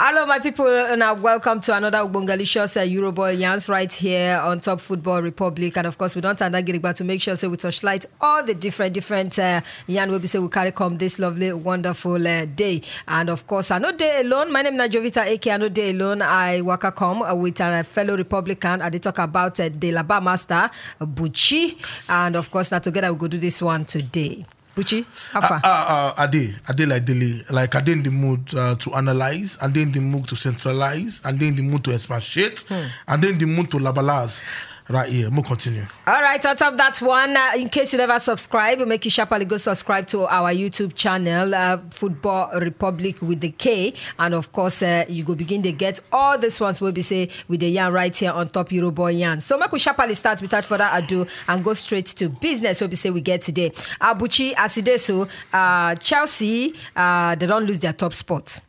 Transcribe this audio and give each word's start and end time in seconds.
Hello, 0.00 0.24
my 0.26 0.38
people, 0.38 0.68
and 0.68 1.02
uh, 1.02 1.12
welcome 1.18 1.60
to 1.60 1.74
another 1.74 1.98
Ubongalicious 1.98 2.76
uh, 2.76 2.82
Euroboy 2.86 3.36
Yans 3.36 3.68
right 3.68 3.92
here 3.92 4.38
on 4.38 4.60
Top 4.60 4.80
Football 4.80 5.22
Republic. 5.22 5.76
And 5.76 5.88
of 5.88 5.98
course, 5.98 6.14
we 6.14 6.20
don't 6.20 6.38
get 6.38 6.80
but 6.80 6.94
to 6.94 7.02
make 7.02 7.20
sure 7.20 7.34
so 7.34 7.48
we 7.48 7.56
touchlight 7.56 8.06
all 8.20 8.44
the 8.44 8.54
different, 8.54 8.94
different 8.94 9.36
uh, 9.40 9.60
Yan 9.88 10.12
will 10.12 10.20
be 10.20 10.28
say 10.28 10.38
we 10.38 10.46
carry 10.50 10.70
come 10.70 10.94
this 10.98 11.18
lovely, 11.18 11.52
wonderful 11.52 12.28
uh, 12.28 12.44
day. 12.44 12.82
And 13.08 13.28
of 13.28 13.48
course, 13.48 13.72
I 13.72 13.78
know 13.78 13.90
day 13.90 14.20
alone. 14.20 14.52
My 14.52 14.62
name 14.62 14.80
is 14.80 14.88
Najovita 14.88 15.34
AK. 15.34 15.48
I 15.48 15.56
know 15.56 15.68
day 15.68 15.90
alone. 15.90 16.22
I 16.22 16.60
work 16.60 16.84
a 16.84 16.92
come 16.92 17.22
uh, 17.22 17.34
with 17.34 17.58
a 17.58 17.82
fellow 17.82 18.16
Republican 18.16 18.80
and 18.82 18.94
they 18.94 19.00
talk 19.00 19.18
about 19.18 19.58
uh, 19.58 19.64
the 19.64 19.90
Laba 19.90 20.22
Master, 20.22 20.70
uh, 21.00 21.06
Buchi. 21.06 21.76
And 22.08 22.36
of 22.36 22.52
course, 22.52 22.70
now 22.70 22.78
together 22.78 23.12
we 23.12 23.18
go 23.18 23.26
do 23.26 23.38
this 23.38 23.60
one 23.60 23.84
today. 23.84 24.44
Buchi, 24.78 25.04
how 25.32 25.40
far? 25.40 25.60
Uh, 25.64 26.14
uh, 26.16 26.22
Ade, 26.24 26.54
Ade 26.70 26.86
like 26.86 27.04
daily, 27.04 27.42
like 27.50 27.74
Ade 27.74 27.88
in 27.88 28.02
the 28.04 28.10
mood 28.10 28.54
uh, 28.54 28.76
to 28.76 28.94
analyze, 28.94 29.58
and 29.60 29.74
then 29.74 29.88
in 29.88 29.92
the 29.92 30.00
mood 30.00 30.28
to 30.28 30.36
centralize, 30.36 31.20
and 31.24 31.40
then 31.40 31.48
in 31.48 31.56
the 31.56 31.62
mood 31.62 31.82
to 31.82 31.92
expatiate, 31.92 32.64
and 32.70 33.20
then 33.22 33.32
in 33.32 33.38
the 33.38 33.46
mood 33.46 33.68
to 33.72 33.78
labalaz. 33.78 34.42
Right 34.90 35.10
here, 35.10 35.28
we'll 35.28 35.42
continue. 35.42 35.84
All 36.06 36.22
right, 36.22 36.44
on 36.46 36.56
top 36.56 36.72
of 36.72 36.78
that 36.78 37.02
one, 37.02 37.36
uh, 37.36 37.52
in 37.56 37.68
case 37.68 37.92
you 37.92 37.98
never 37.98 38.18
subscribe, 38.18 38.78
make 38.86 39.04
you 39.04 39.10
sharply 39.10 39.44
go 39.44 39.58
subscribe 39.58 40.06
to 40.08 40.26
our 40.26 40.50
YouTube 40.50 40.94
channel, 40.94 41.54
uh, 41.54 41.76
Football 41.90 42.58
Republic 42.58 43.20
with 43.20 43.40
the 43.40 43.50
K. 43.50 43.92
And 44.18 44.32
of 44.32 44.50
course, 44.50 44.82
uh, 44.82 45.04
you 45.06 45.24
go 45.24 45.34
begin 45.34 45.62
to 45.64 45.72
get 45.72 46.00
all 46.10 46.38
these 46.38 46.58
ones 46.58 46.80
will 46.80 46.92
be 46.92 47.02
say 47.02 47.28
with 47.48 47.60
the 47.60 47.68
yarn 47.68 47.92
right 47.92 48.16
here 48.16 48.30
on 48.30 48.48
top 48.48 48.70
Euroboy 48.70 49.18
yarn. 49.18 49.40
So 49.40 49.58
make 49.58 49.70
we 49.72 49.78
sharply 49.78 50.14
start 50.14 50.40
without 50.40 50.64
further 50.64 50.88
ado 50.90 51.26
and 51.48 51.62
go 51.62 51.74
straight 51.74 52.06
to 52.06 52.30
business. 52.30 52.80
What 52.80 52.88
we 52.88 52.96
say 52.96 53.10
we 53.10 53.20
get 53.20 53.42
today. 53.42 53.68
Abuchi 54.00 54.54
Asideso, 54.54 55.28
uh, 55.52 55.96
Chelsea, 55.96 56.74
uh, 56.96 57.34
they 57.34 57.46
don't 57.46 57.66
lose 57.66 57.80
their 57.80 57.92
top 57.92 58.14
spot. 58.14 58.60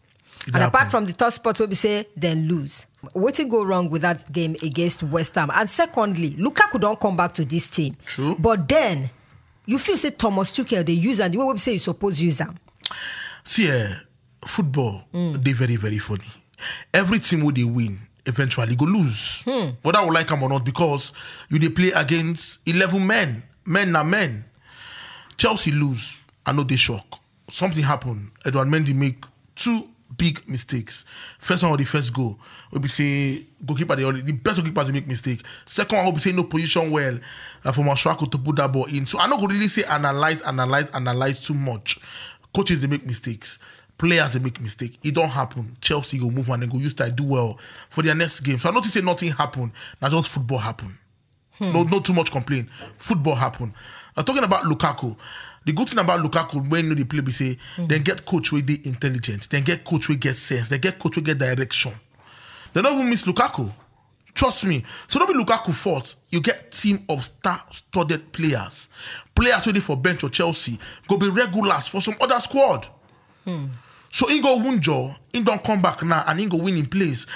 And 0.54 0.64
apart 0.64 0.92
from 0.92 1.06
the 1.06 1.14
top 1.14 1.32
spot, 1.32 1.60
where 1.60 1.68
we 1.70 1.76
say 1.76 2.08
then 2.18 2.46
lose. 2.48 2.88
What 3.14 3.36
did 3.36 3.50
go 3.50 3.64
wrong 3.64 3.90
with 3.90 4.02
that 4.02 4.32
game 4.32 4.56
against 4.62 5.04
West 5.04 5.36
Ham? 5.36 5.50
And 5.54 5.70
secondly, 5.70 6.32
Lukaku 6.32 6.80
don't 6.80 7.00
come 7.00 7.16
back 7.16 7.34
to 7.36 7.46
this 7.46 7.68
team. 7.70 7.96
True. 8.06 8.36
But 8.38 8.68
then 8.68 9.10
you 9.66 9.78
feel 9.80 9.98
say 9.98 10.12
Thomas 10.12 10.52
Tuchel 10.52 10.86
they 10.86 10.94
use 10.94 11.22
and 11.22 11.34
the 11.34 11.38
way 11.38 11.46
we 11.46 11.58
say 11.58 11.74
you 11.74 11.80
suppose 11.80 12.22
use 12.22 12.38
them. 12.40 12.58
See, 13.44 13.72
uh, 13.72 13.96
football, 14.46 15.04
they 15.14 15.54
very, 15.54 15.76
very 15.78 15.98
funny. 15.98 16.26
Every 16.94 17.20
team 17.20 17.42
who 17.42 17.52
they 17.52 17.64
win, 17.64 18.00
eventually 18.26 18.76
go 18.76 18.86
lose. 18.86 19.42
Whether 19.46 19.98
I 20.00 20.04
would 20.06 20.14
like 20.14 20.28
them 20.28 20.44
or 20.44 20.50
not, 20.50 20.66
because 20.66 21.14
you 21.50 21.58
they 21.60 21.70
play 21.70 21.92
against 21.92 22.60
11 22.66 23.06
men. 23.08 23.44
Men 23.66 23.92
na 23.92 24.04
men. 24.04 24.46
Chelsea 25.38 25.72
lose. 25.72 26.18
I 26.46 26.52
know 26.52 26.64
they 26.64 26.76
shock. 26.76 27.06
Something 27.50 27.84
happened. 27.84 28.32
Edward 28.46 28.68
Mendy 28.68 28.94
make 28.94 29.24
two 29.56 29.88
big 30.20 30.48
mistakes. 30.48 31.06
First 31.40 31.64
one, 31.64 31.76
the 31.78 31.86
first 31.86 32.14
goal. 32.14 32.38
We 32.72 32.80
be 32.80 32.88
say 32.90 33.48
goalkeeper 33.66 33.96
they 33.96 34.04
only 34.04 34.22
the 34.22 34.34
best 34.34 34.62
goalkeepers 34.62 34.86
they 34.88 34.92
make 34.92 35.08
mistake. 35.08 35.42
Second 35.66 35.98
one, 35.98 36.06
we 36.08 36.12
be 36.12 36.20
say 36.20 36.32
no 36.34 36.44
position 36.44 36.92
well 36.92 37.18
uh, 37.66 37.72
for 37.72 37.82
Masuaku 37.82 38.30
to 38.30 38.38
put 38.38 38.58
that 38.58 38.72
ball 38.72 38.86
in. 38.86 39.06
So 39.08 39.18
I 39.18 39.26
not 39.28 39.40
go 39.40 39.48
really 39.48 39.70
say 39.70 39.84
analyze, 39.86 40.42
analyze, 40.44 40.92
analyze 40.92 41.40
too 41.40 41.56
much. 41.56 42.00
Coaches 42.54 42.82
they 42.82 42.88
make 42.88 43.06
mistakes. 43.06 43.58
Players 43.98 44.34
they 44.34 44.40
make 44.40 44.62
mistake. 44.62 45.00
It 45.04 45.16
don't 45.16 45.30
happen. 45.30 45.78
Chelsea 45.82 46.20
go 46.20 46.30
move 46.30 46.50
and 46.50 46.62
they 46.62 46.68
go 46.68 46.78
use 46.78 46.94
that 46.96 47.16
do 47.16 47.24
well 47.24 47.58
for 47.90 48.02
their 48.04 48.16
next 48.16 48.42
game. 48.42 48.60
So 48.60 48.70
I 48.70 48.74
notice 48.74 48.94
say 48.94 49.02
nothing 49.02 49.32
happen. 49.32 49.72
Now 50.02 50.10
just 50.10 50.30
football 50.30 50.60
happen. 50.60 50.98
No, 51.60 51.84
not 51.84 52.06
too 52.06 52.14
much 52.14 52.32
complain. 52.32 52.70
Football 52.98 53.36
happen. 53.36 53.74
I'm 54.16 54.24
talking 54.24 54.44
about 54.44 54.64
Lukaku. 54.64 55.18
The 55.66 55.74
good 55.74 55.90
thing 55.90 56.00
about 56.00 56.22
Lukaku 56.22 56.68
when 56.70 56.86
you 56.86 56.90
know 56.90 56.96
they 56.96 57.04
play, 57.04 57.20
we 57.20 57.32
say 57.32 57.58
then 57.78 58.02
get 58.02 58.26
coach 58.26 58.52
with 58.52 58.66
the 58.66 58.82
intelligent, 58.86 59.50
then 59.50 59.64
get 59.64 59.84
coach 59.84 60.08
with 60.10 60.20
get 60.20 60.36
sense, 60.36 60.70
then 60.70 60.80
get 60.80 60.98
coach 60.98 61.16
with 61.16 61.26
get 61.26 61.38
direction. 61.38 61.94
They 62.74 62.82
don't 62.82 62.96
even 62.96 63.10
miss 63.10 63.24
Lukaku. 63.24 63.72
Trust 64.34 64.66
me. 64.66 64.84
So 65.08 65.20
don't 65.20 65.28
be 65.28 65.44
Lukaku 65.44 65.74
fault. 65.74 66.16
You 66.30 66.40
get 66.40 66.72
team 66.72 67.04
of 67.10 67.26
star-studded 67.26 68.32
players, 68.32 68.88
players 69.36 69.68
ready 69.68 69.80
for 69.82 69.98
bench 69.98 70.24
or 70.24 70.30
Chelsea. 70.30 70.80
Go 71.08 71.18
be 71.18 71.30
regulars 71.30 71.88
for 71.88 72.02
some 72.02 72.16
other 72.22 72.40
squad. 72.40 72.88
So 74.12 74.28
he 74.28 74.40
go 74.42 74.58
Wunjo, 74.58 75.16
he 75.34 75.42
don't 75.42 75.64
come 75.64 75.82
back 75.82 76.04
now, 76.04 76.24
and 76.28 76.40
he 76.40 76.46
go 76.48 76.58
win 76.58 76.78
in 76.78 76.86
place. 76.86 77.28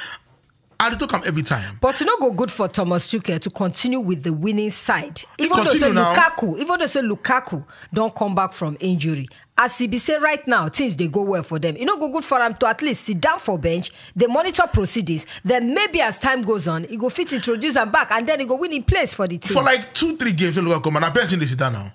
I 0.79 0.93
talk 0.95 1.13
am 1.13 1.21
every 1.25 1.43
time. 1.43 1.77
But 1.81 1.99
you 1.99 2.05
not 2.05 2.19
go 2.19 2.31
good 2.31 2.51
for 2.51 2.67
Thomas 2.67 3.07
Tuchel 3.11 3.39
to 3.41 3.49
continue 3.49 3.99
with 3.99 4.23
the 4.23 4.33
winning 4.33 4.69
side. 4.69 5.21
Even 5.37 5.63
though 5.63 5.69
say 5.69 5.91
now. 5.91 6.13
Lukaku, 6.13 6.59
even 6.59 6.79
though 6.79 6.87
say 6.87 7.01
Lukaku 7.01 7.63
don't 7.93 8.13
come 8.13 8.35
back 8.35 8.53
from 8.53 8.77
injury. 8.79 9.27
As 9.57 9.77
he 9.77 9.87
be 9.87 9.97
say 9.99 10.17
right 10.17 10.45
now, 10.47 10.67
things 10.67 10.95
they 10.95 11.07
go 11.07 11.21
well 11.21 11.43
for 11.43 11.59
them. 11.59 11.77
You 11.77 11.85
know, 11.85 11.97
go 11.97 12.09
good 12.09 12.25
for 12.25 12.39
him 12.39 12.55
to 12.55 12.67
at 12.67 12.81
least 12.81 13.03
sit 13.05 13.21
down 13.21 13.39
for 13.39 13.57
bench, 13.59 13.91
they 14.15 14.25
monitor 14.27 14.63
proceedings. 14.71 15.25
Then 15.45 15.73
maybe 15.73 16.01
as 16.01 16.17
time 16.19 16.41
goes 16.41 16.67
on, 16.67 16.85
he 16.85 16.97
go 16.97 17.09
fit 17.09 17.31
introduce 17.31 17.75
them 17.75 17.91
back, 17.91 18.11
and 18.11 18.27
then 18.27 18.39
he 18.39 18.45
go 18.45 18.55
win 18.55 18.73
in 18.73 18.83
place 18.83 19.13
for 19.13 19.27
the 19.27 19.37
team. 19.37 19.55
for 19.55 19.63
like 19.63 19.93
two 19.93 20.17
three 20.17 20.31
games 20.33 20.55
when 20.55 20.65
Lukaku 20.65 20.83
come 20.83 20.95
and 20.97 21.03
na 21.05 21.11
bench 21.11 21.31
him 21.31 21.39
dey 21.39 21.45
sit 21.45 21.59
down 21.59 21.73
now 21.73 21.93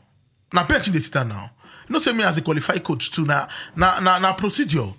na 0.53 0.65
bench 0.67 0.87
him 0.87 0.93
dey 0.94 1.00
sit 1.00 1.12
down 1.12 1.28
now 1.28 1.50
you 1.88 1.93
know 1.93 1.99
say 1.99 2.12
me 2.12 2.22
as 2.22 2.38
a 2.38 2.43
qualified 2.43 2.83
coach 2.84 3.11
too 3.11 3.25
na 3.25 3.47
na 3.75 3.99
na 4.00 4.19
na 4.19 4.33
procedure 4.34 4.93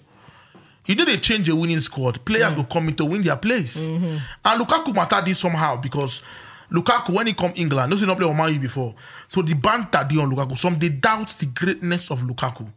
you 0.90 0.96
know 0.96 1.06
they 1.06 1.18
change 1.18 1.48
a 1.50 1.56
winning 1.56 1.80
squad. 1.80 2.26
Players 2.26 2.52
mm. 2.54 2.56
go 2.56 2.64
come 2.64 2.88
in 2.90 2.96
to 2.96 3.06
win 3.06 3.22
their 3.22 3.36
place. 3.38 3.78
Mm-hmm. 3.78 4.18
And 4.44 4.62
Lukaku 4.62 4.94
matter 4.96 5.22
this 5.24 5.38
somehow 5.38 5.76
because 5.80 6.24
Lukaku 6.72 7.14
when 7.14 7.28
he 7.28 7.34
come 7.34 7.54
England 7.56 7.92
no 7.92 7.96
say 7.96 8.02
he 8.02 8.08
no 8.08 8.16
play 8.16 8.34
Man 8.34 8.52
U 8.56 8.60
before 8.60 8.96
so 9.28 9.44
the 9.44 9.54
banter 9.54 10.04
dey 10.10 10.18
on 10.18 10.32
Lukaku. 10.32 10.58
Some 10.58 10.80
they 10.80 10.90
doubt 10.90 11.28
the 11.40 11.46
greatness 11.46 12.10
of 12.10 12.24
Lukaku. 12.24 12.68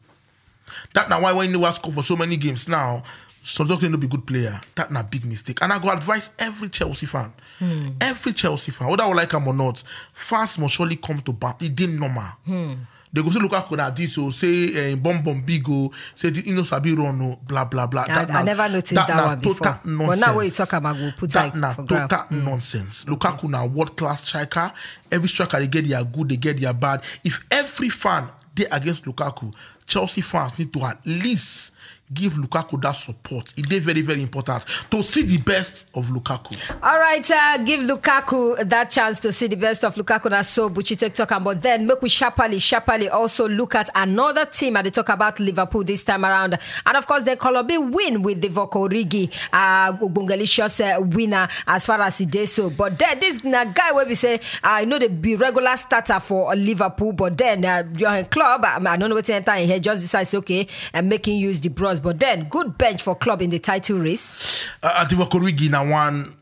That 0.92 1.08
now 1.08 1.22
why 1.22 1.32
when 1.32 1.48
he 1.48 1.56
was 1.56 1.76
score 1.76 1.90
for 1.92 2.02
so 2.02 2.14
many 2.14 2.36
games 2.36 2.68
now 2.68 3.02
some 3.42 3.66
say 3.80 3.88
no 3.88 3.96
be 3.96 4.06
good 4.08 4.26
player. 4.26 4.60
That 4.74 4.90
na 4.90 5.02
big 5.02 5.24
mistake. 5.24 5.60
And 5.62 5.72
i 5.72 5.78
go 5.78 5.88
advise 5.90 6.28
every 6.38 6.68
chelsea 6.68 7.06
fan. 7.06 7.32
Hmm. 7.58 7.88
Every 7.98 8.34
chelsea 8.34 8.72
fan 8.72 8.88
whether 8.88 9.04
i 9.04 9.06
like 9.08 9.32
him 9.32 9.48
or 9.48 9.54
not 9.54 9.82
fans 10.12 10.58
must 10.58 10.74
surely 10.74 10.96
come 10.96 11.22
to 11.22 11.32
back 11.32 11.62
e 11.62 11.70
dey 11.70 11.86
normal 11.86 12.24
hmm. 12.44 12.74
They 13.12 13.22
go 13.22 13.30
say 13.30 13.40
lukaku 13.40 13.76
na 13.76 13.90
this 13.90 14.16
o 14.18 14.30
say 14.30 14.70
eh, 14.74 14.94
bum 14.94 15.22
bum 15.22 15.42
big 15.42 15.68
o 15.68 15.92
say 16.14 16.30
the 16.30 16.50
no 16.52 16.64
sabi 16.64 16.92
run 16.94 17.20
o 17.20 17.38
blah 17.46 17.64
blah 17.64 17.86
blah 17.86 18.04
I, 18.08 18.24
I 18.24 18.42
never 18.42 18.68
noticed 18.68 18.94
that, 18.94 19.08
na 19.08 19.26
one 19.26 19.38
before. 19.40 19.54
total 19.54 19.74
But 19.84 19.90
nonsense 19.90 20.20
now 20.26 20.36
when 20.36 20.44
you 20.46 20.50
talk 20.52 20.72
about, 20.72 20.96
we'll 20.96 21.12
put 21.12 21.30
that 21.32 21.52
that 21.52 21.58
na 21.58 21.72
for 21.74 21.82
total 21.86 22.06
graph. 22.08 22.30
nonsense. 22.30 23.04
Lukaku 23.04 23.50
na 23.50 23.64
world 23.66 23.96
class 23.96 24.24
striker. 24.26 24.72
Every 25.10 25.28
striker 25.28 25.58
they 25.60 25.66
get 25.68 25.86
their 25.88 26.02
good, 26.04 26.28
they 26.30 26.36
get 26.36 26.60
their 26.60 26.72
bad. 26.72 27.02
If 27.22 27.44
every 27.50 27.88
fan 27.90 28.28
they 28.54 28.64
against 28.66 29.04
Lukaku, 29.04 29.54
Chelsea 29.86 30.20
fans 30.22 30.58
need 30.58 30.72
to 30.72 30.84
at 30.84 30.98
least 31.04 31.72
give 32.14 32.34
Lukaku 32.34 32.80
that 32.82 32.92
support. 32.92 33.52
It 33.56 33.70
is 33.72 33.84
very 33.84 34.02
very 34.02 34.22
important 34.22 34.64
to 34.90 35.02
see 35.02 35.22
the 35.22 35.38
best 35.38 35.86
of 35.94 36.08
Lukaku. 36.08 36.56
All 36.82 36.98
right, 36.98 37.28
uh, 37.30 37.58
give 37.58 37.80
Lukaku 37.80 38.68
that 38.68 38.90
chance 38.90 39.20
to 39.20 39.32
see 39.32 39.46
the 39.46 39.56
best 39.56 39.84
of 39.84 39.94
Lukaku. 39.94 40.30
That's 40.30 40.48
so 40.48 40.68
Buchi 40.70 40.96
talk. 41.14 41.42
But 41.42 41.62
then 41.62 41.86
make 41.86 42.02
we 42.02 42.08
sharply, 42.08 42.58
sharply 42.58 43.08
also 43.08 43.48
look 43.48 43.74
at 43.74 43.88
another 43.94 44.44
team 44.44 44.76
and 44.76 44.86
they 44.86 44.90
talk 44.90 45.08
about 45.08 45.40
Liverpool 45.40 45.84
this 45.84 46.04
time 46.04 46.24
around. 46.24 46.58
And 46.84 46.96
of 46.96 47.06
course, 47.06 47.24
the 47.24 47.36
Colombia 47.36 47.80
win 47.80 48.22
with 48.22 48.42
Divock 48.42 48.72
Origi, 48.72 49.32
uh, 49.52 49.92
Bungalicious 49.92 50.80
uh, 50.80 51.00
winner 51.00 51.48
as 51.66 51.86
far 51.86 52.00
as 52.00 52.18
he 52.18 52.26
did 52.26 52.48
so. 52.48 52.70
But 52.70 52.98
then 52.98 53.20
this 53.20 53.44
na 53.44 53.64
guy 53.64 53.92
where 53.92 54.06
we 54.06 54.14
say, 54.14 54.40
uh, 54.62 54.78
you 54.80 54.86
know, 54.86 54.98
the 54.98 55.08
be 55.08 55.36
regular 55.36 55.76
starter 55.76 56.20
for 56.20 56.54
Liverpool, 56.54 57.12
but 57.12 57.38
then 57.38 57.64
uh, 57.64 58.24
Club, 58.30 58.64
I, 58.64 58.76
I 58.76 58.96
don't 58.96 59.08
know 59.08 59.14
what 59.16 59.24
to 59.26 59.34
enter 59.34 59.52
in 59.54 59.66
here, 59.66 59.78
just 59.78 60.02
decides, 60.02 60.34
okay, 60.34 60.66
and 60.92 61.08
making 61.08 61.38
use 61.38 61.60
the 61.60 61.68
bros. 61.68 62.01
But 62.02 62.18
then 62.20 62.48
good 62.48 62.76
bench 62.76 63.02
for 63.02 63.14
club 63.14 63.40
in 63.42 63.50
the 63.50 63.58
title 63.58 63.98
race. 63.98 64.66
Uh, 64.82 65.04
Atiwa 65.04 65.28
Korigi 65.28 65.70
na 65.70 65.82
one. 65.84 66.36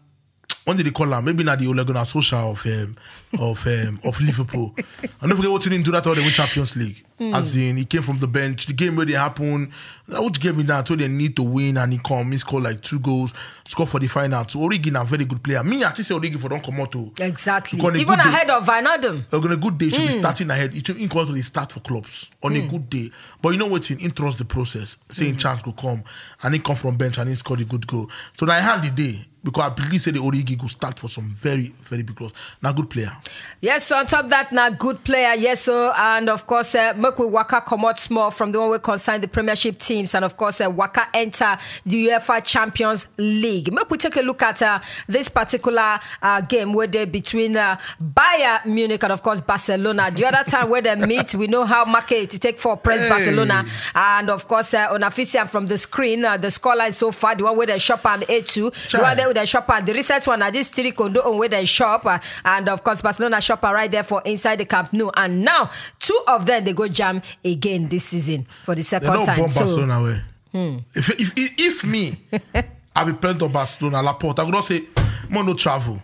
What 0.70 0.76
did 0.76 0.86
they 0.86 0.92
call 0.92 1.12
him? 1.12 1.24
Maybe 1.24 1.42
not 1.42 1.58
the 1.58 1.66
Ole 1.66 1.82
Gunnar 1.82 2.04
Solskjaer 2.04 2.52
of 2.52 2.64
um, 2.64 2.96
of 3.40 3.66
um, 3.66 3.98
of 4.04 4.20
Liverpool. 4.20 4.72
I 5.20 5.26
don't 5.26 5.34
forget 5.34 5.50
what 5.50 5.64
he 5.64 5.70
didn't 5.70 5.84
do 5.84 5.90
that 5.90 6.06
all 6.06 6.14
they 6.14 6.20
win 6.22 6.30
Champions 6.32 6.76
League. 6.76 7.04
As 7.18 7.54
in, 7.56 7.76
he 7.76 7.84
came 7.84 8.02
from 8.02 8.18
the 8.18 8.28
bench. 8.28 8.66
The 8.66 8.72
game 8.72 8.94
where 8.96 9.04
they 9.04 9.12
happen, 9.14 9.72
uh, 10.10 10.22
which 10.22 10.40
game 10.40 10.60
in 10.60 10.66
that 10.68 10.88
where 10.88 10.96
they 10.96 11.08
need 11.08 11.34
to 11.36 11.42
win 11.42 11.76
and 11.76 11.92
he 11.92 11.98
come, 11.98 12.30
he 12.30 12.38
scored 12.38 12.62
like 12.62 12.80
two 12.82 13.00
goals, 13.00 13.34
score 13.66 13.86
for 13.86 13.98
the 13.98 14.06
final. 14.06 14.46
So 14.48 14.60
Origi 14.60 14.92
na 14.92 15.02
very 15.02 15.24
good 15.24 15.42
player. 15.42 15.62
Me, 15.64 15.82
I 15.84 15.90
think 15.90 16.06
say 16.06 16.14
Origi 16.14 16.40
for 16.40 16.48
don't 16.48 16.62
come 16.64 16.80
out 16.80 16.92
to 16.92 17.10
Exactly. 17.20 17.80
On 17.80 17.94
a 17.94 17.98
Even 17.98 18.14
good 18.16 18.22
day- 18.22 18.28
ahead 18.28 18.50
of 18.52 18.64
Wijnaldum. 18.64 19.24
on 19.34 19.52
a 19.52 19.56
good 19.56 19.76
day, 19.76 19.90
should 19.90 20.06
be 20.06 20.18
starting 20.20 20.50
ahead. 20.50 20.72
He 20.72 20.78
should 20.84 20.96
incrementally 20.98 21.42
start 21.44 21.72
for 21.72 21.80
clubs 21.80 22.30
on 22.44 22.54
a 22.54 22.66
good 22.68 22.88
day. 22.88 23.10
But 23.42 23.48
you 23.50 23.58
know 23.58 23.66
what? 23.66 23.84
He 23.86 23.96
trust 24.10 24.38
the 24.38 24.44
process. 24.44 24.96
Saying 25.10 25.36
chance 25.36 25.62
could 25.62 25.76
come 25.76 26.04
and 26.44 26.54
he 26.54 26.60
come 26.60 26.76
from 26.76 26.96
bench 26.96 27.18
and 27.18 27.28
he 27.28 27.34
scored 27.34 27.60
a 27.60 27.64
good 27.64 27.88
goal. 27.88 28.08
So 28.38 28.46
now 28.46 28.52
I 28.52 28.60
had 28.60 28.82
the 28.84 28.90
day 28.92 29.26
because 29.42 29.64
I 29.64 29.68
believe 29.70 30.02
say 30.02 30.10
the 30.10 30.18
Origi 30.18 30.58
could 30.58 30.68
start 30.70 30.98
for 30.98 31.08
some 31.08 31.30
very 31.30 31.72
very 31.82 32.02
big 32.02 32.16
clubs. 32.16 32.34
Now 32.62 32.72
good 32.72 32.90
player. 32.90 33.12
Yes, 33.60 33.86
so 33.86 33.96
on 33.96 34.06
top 34.06 34.24
of 34.24 34.30
that, 34.30 34.52
now 34.52 34.70
good 34.70 35.02
player. 35.04 35.34
Yes, 35.34 35.62
so 35.62 35.92
and 35.96 36.28
of 36.28 36.46
course, 36.46 36.74
uh, 36.74 36.92
make 36.96 37.18
we 37.18 37.26
waka 37.26 37.60
comot 37.60 37.98
small 37.98 38.30
from 38.30 38.52
the 38.52 38.60
one 38.60 38.70
we 38.70 38.78
concern 38.78 39.20
the 39.20 39.28
Premiership 39.28 39.78
teams, 39.78 40.14
and 40.14 40.24
of 40.24 40.36
course, 40.36 40.60
uh, 40.60 40.70
waka 40.70 41.08
enter 41.14 41.56
the 41.86 42.06
UEFA 42.06 42.44
Champions 42.44 43.08
League. 43.16 43.72
Make 43.72 43.90
we 43.90 43.98
take 43.98 44.16
a 44.16 44.22
look 44.22 44.42
at 44.42 44.60
uh, 44.62 44.78
this 45.06 45.28
particular 45.28 45.98
uh, 46.22 46.40
game 46.42 46.72
where 46.72 46.86
they 46.86 47.04
between 47.06 47.56
uh, 47.56 47.78
Bayern 48.02 48.66
Munich 48.66 49.02
and 49.02 49.12
of 49.12 49.22
course 49.22 49.40
Barcelona. 49.40 50.10
The 50.10 50.26
other 50.26 50.48
time 50.48 50.68
where 50.68 50.82
they 50.82 50.94
meet, 50.96 51.34
we 51.34 51.46
know 51.46 51.64
how 51.64 51.84
market 51.84 52.34
it 52.34 52.40
take 52.40 52.58
for 52.58 52.76
press 52.76 53.02
Hey. 53.02 53.08
Barcelona, 53.08 53.64
and 53.94 54.28
of 54.30 54.46
course 54.46 54.74
uh, 54.74 54.88
on 54.90 55.00
Afisian 55.00 55.48
from 55.48 55.66
the 55.66 55.78
screen, 55.78 56.24
uh, 56.24 56.36
the 56.36 56.48
scoreline 56.48 56.92
so 56.92 57.10
far, 57.10 57.34
the 57.34 57.44
one 57.44 57.56
where 57.56 57.66
they 57.66 57.78
shop 57.78 58.04
and 58.06 58.22
A2, 58.22 58.90
the 58.90 58.98
one 58.98 59.16
there 59.16 59.29
the 59.32 59.46
shop 59.46 59.68
and 59.70 59.86
the 59.86 59.92
recent 59.92 60.26
one, 60.26 60.42
uh, 60.42 60.50
this 60.50 60.68
three 60.68 60.92
condo 60.92 61.20
on 61.22 61.38
where 61.38 61.48
they 61.48 61.64
shop, 61.64 62.06
uh, 62.06 62.18
and 62.44 62.68
of 62.68 62.82
course 62.82 63.00
Barcelona 63.02 63.40
shop 63.40 63.62
right 63.62 63.90
there 63.90 64.02
for 64.04 64.22
inside 64.24 64.56
the 64.56 64.64
Camp 64.64 64.92
Nou, 64.92 65.10
and 65.14 65.44
now 65.44 65.70
two 65.98 66.20
of 66.26 66.46
them 66.46 66.64
they 66.64 66.72
go 66.72 66.88
jam 66.88 67.22
again 67.44 67.88
this 67.88 68.04
season 68.06 68.46
for 68.62 68.74
the 68.74 68.82
second 68.82 69.24
time. 69.24 69.48
So 69.48 69.60
Barcelona 69.60 69.98
away. 70.00 70.22
If, 70.52 71.10
if, 71.10 71.38
if, 71.38 71.54
if 71.58 71.84
me, 71.84 72.20
I 72.96 73.04
be 73.04 73.12
president 73.12 73.42
of 73.42 73.52
Barcelona, 73.52 73.98
Laporta, 74.02 74.40
I 74.40 74.44
would 74.44 74.54
not 74.54 74.64
say, 74.64 74.82
more 75.28 75.44
no 75.44 75.54
travel. 75.54 76.02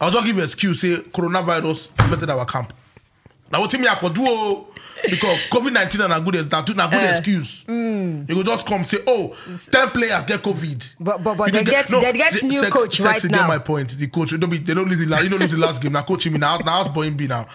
I'll 0.00 0.10
just 0.10 0.26
give 0.26 0.36
you 0.36 0.42
excuse, 0.42 0.80
say 0.80 0.96
coronavirus 0.96 1.90
affected 1.98 2.30
our 2.30 2.44
camp. 2.44 2.72
Now 3.50 3.60
what 3.60 3.72
me 3.78 3.86
I 3.86 3.94
for 3.94 4.08
do 4.08 4.22
oh, 4.24 4.71
because 5.10 5.38
COVID 5.50 5.72
nineteen 5.72 6.00
and 6.00 6.12
a 6.12 6.20
good 6.20 6.50
na 6.50 6.60
good, 6.62 6.76
na 6.76 6.86
good 6.88 7.00
Eh. 7.00 7.10
excuse. 7.10 7.64
You 7.68 8.26
go 8.34 8.42
just 8.42 8.66
come 8.66 8.84
say, 8.84 8.98
oh, 9.06 9.34
10 9.70 9.90
players 9.90 10.24
get 10.24 10.42
COVID. 10.42 10.94
But- 11.00 11.22
but- 11.22 11.36
but 11.36 11.46
You 11.48 11.52
they 11.60 11.64
dey 11.64 11.70
get- 11.70 11.88
they 11.88 12.12
get 12.12 12.42
new 12.44 12.60
sex- 12.60 12.70
coach 12.70 12.96
sex 12.98 13.24
right 13.24 13.30
now. 13.32 13.38
Get 13.38 13.48
my 13.48 13.58
point. 13.58 13.98
The 13.98 14.06
coach, 14.06 14.30
they 14.30 14.36
don't 14.36 14.50
be, 14.50 14.58
they 14.58 14.74
don't 14.74 14.88
lose 14.88 14.98
the 14.98 15.06
last, 15.06 15.24
you 15.24 15.30
don't 15.30 15.40
lose 15.40 15.50
the 15.52 15.58
last 15.58 15.80
game. 15.80 15.92
Now 15.92 16.02
coach 16.02 16.26
him 16.26 16.34
now, 16.34 16.58
now 16.58 16.84
boy 16.88 17.10
be 17.10 17.26
now. 17.26 17.46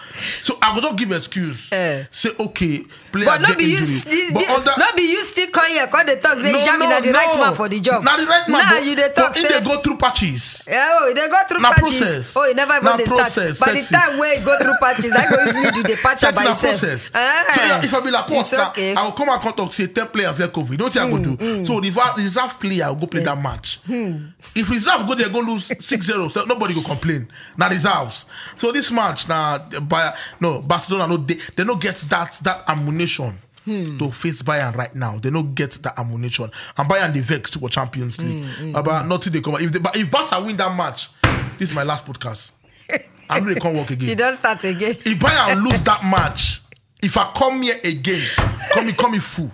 So 0.42 0.58
I 0.60 0.74
go 0.74 0.80
just 0.80 0.96
give 0.96 1.12
excuse. 1.12 1.72
Eh. 1.72 2.04
Say 2.10 2.30
okay, 2.38 2.84
players 3.12 3.28
But 3.28 3.40
no 3.42 3.48
get 3.48 3.58
be 3.58 3.64
you, 3.64 3.78
injury. 3.78 4.30
but 4.32 4.48
under, 4.50 4.72
no 4.78 4.92
be 4.96 5.02
you 5.02 5.24
still 5.24 5.48
come 5.48 5.66
here, 5.68 5.86
come 5.86 6.06
dey 6.06 6.16
talk 6.16 6.38
say 6.38 6.52
Xavi 6.52 6.78
na 6.88 7.00
the 7.00 7.12
right 7.12 7.38
man 7.38 7.54
for 7.54 7.68
the 7.68 7.80
job. 7.80 8.04
Na 8.04 8.16
the 8.16 8.26
right 8.26 8.48
man. 8.48 8.66
Now 8.66 8.78
you 8.78 8.94
dey 8.96 9.08
talk 9.14 9.34
say 9.36 9.48
they 9.48 9.60
go 9.60 9.80
through 9.80 9.96
patches. 9.98 10.64
Yeah, 10.68 10.98
oh, 11.00 11.12
they 11.14 11.28
go 11.28 11.40
through 11.48 11.60
patches. 11.60 11.98
process. 11.98 12.36
Oh, 12.36 12.44
you 12.44 12.54
never 12.54 12.74
even 12.76 13.06
start. 13.06 13.58
By 13.60 13.72
the 13.72 13.88
time 13.90 14.18
where 14.18 14.34
you 14.38 14.44
go 14.44 14.58
through 14.58 14.74
patches, 14.80 15.12
I 15.14 15.28
go 15.30 15.44
me 15.62 15.70
do 15.70 15.82
the 15.82 15.96
patch 16.02 16.20
by 16.22 16.28
itself. 16.30 16.60
process. 16.60 17.10
Ah, 17.14 17.37
so 17.54 17.60
yeah, 17.62 17.84
if 17.84 17.94
I 17.94 18.00
be 18.00 18.08
it's 18.08 18.20
post 18.22 18.54
okay. 18.54 18.94
I 18.94 19.04
will 19.04 19.12
come 19.12 19.28
and 19.28 19.40
come 19.40 19.52
talk 19.54 19.72
say 19.72 19.86
ten 19.86 20.06
players 20.08 20.38
get 20.38 20.52
COVID. 20.52 20.76
Don't 20.76 20.92
think 20.92 21.04
I 21.04 21.10
go 21.10 21.18
do. 21.36 21.64
So 21.64 21.80
the 21.80 21.90
reserve 22.16 22.58
player 22.60 22.88
will 22.88 22.96
go 22.96 23.06
play 23.06 23.22
that 23.24 23.40
match. 23.40 23.80
If 23.88 24.70
reserve 24.70 25.06
go 25.06 25.14
there 25.14 25.28
go 25.28 25.40
lose 25.40 25.68
6-0, 25.68 26.30
so 26.30 26.44
nobody 26.44 26.74
go 26.74 26.82
complain. 26.82 27.28
Now 27.56 27.68
reserves. 27.70 28.26
So 28.56 28.72
this 28.72 28.90
match 28.90 29.28
now, 29.28 29.58
by 29.58 30.14
no 30.40 30.60
Barcelona 30.62 31.06
no 31.06 31.16
they, 31.18 31.38
they 31.56 31.64
don't 31.64 31.80
get 31.80 31.96
that 32.08 32.38
that 32.42 32.64
ammunition. 32.68 33.38
To 33.68 34.10
face 34.10 34.40
Bayern 34.40 34.74
right 34.76 34.94
now, 34.94 35.18
they 35.18 35.28
don't 35.28 35.54
get 35.54 35.72
that 35.82 35.98
ammunition, 35.98 36.50
and 36.78 36.88
Bayern 36.88 37.12
they 37.12 37.20
vex 37.20 37.54
for 37.54 37.68
Champions 37.68 38.18
League. 38.18 38.74
About 38.74 39.06
nothing 39.06 39.30
they 39.30 39.42
come. 39.42 39.56
If 39.56 39.72
they, 39.72 39.78
but 39.78 39.94
if 39.94 40.10
Barca 40.10 40.42
win 40.42 40.56
that 40.56 40.74
match, 40.74 41.10
this 41.58 41.68
is 41.68 41.76
my 41.76 41.82
last 41.82 42.06
podcast. 42.06 42.52
I'm 43.28 43.44
really 43.44 43.60
can't 43.60 43.76
work 43.76 43.90
again 43.90 44.08
You 44.08 44.14
don't 44.16 44.38
start 44.38 44.64
again. 44.64 44.92
if 45.04 45.18
Bayern 45.18 45.62
lose 45.62 45.82
that 45.82 46.02
match, 46.02 46.62
if 47.02 47.16
I 47.16 47.30
come 47.34 47.62
here 47.62 47.78
again, 47.84 48.28
call 48.72 48.84
me, 48.84 48.92
call 48.92 49.10
me 49.10 49.18
fool. 49.18 49.50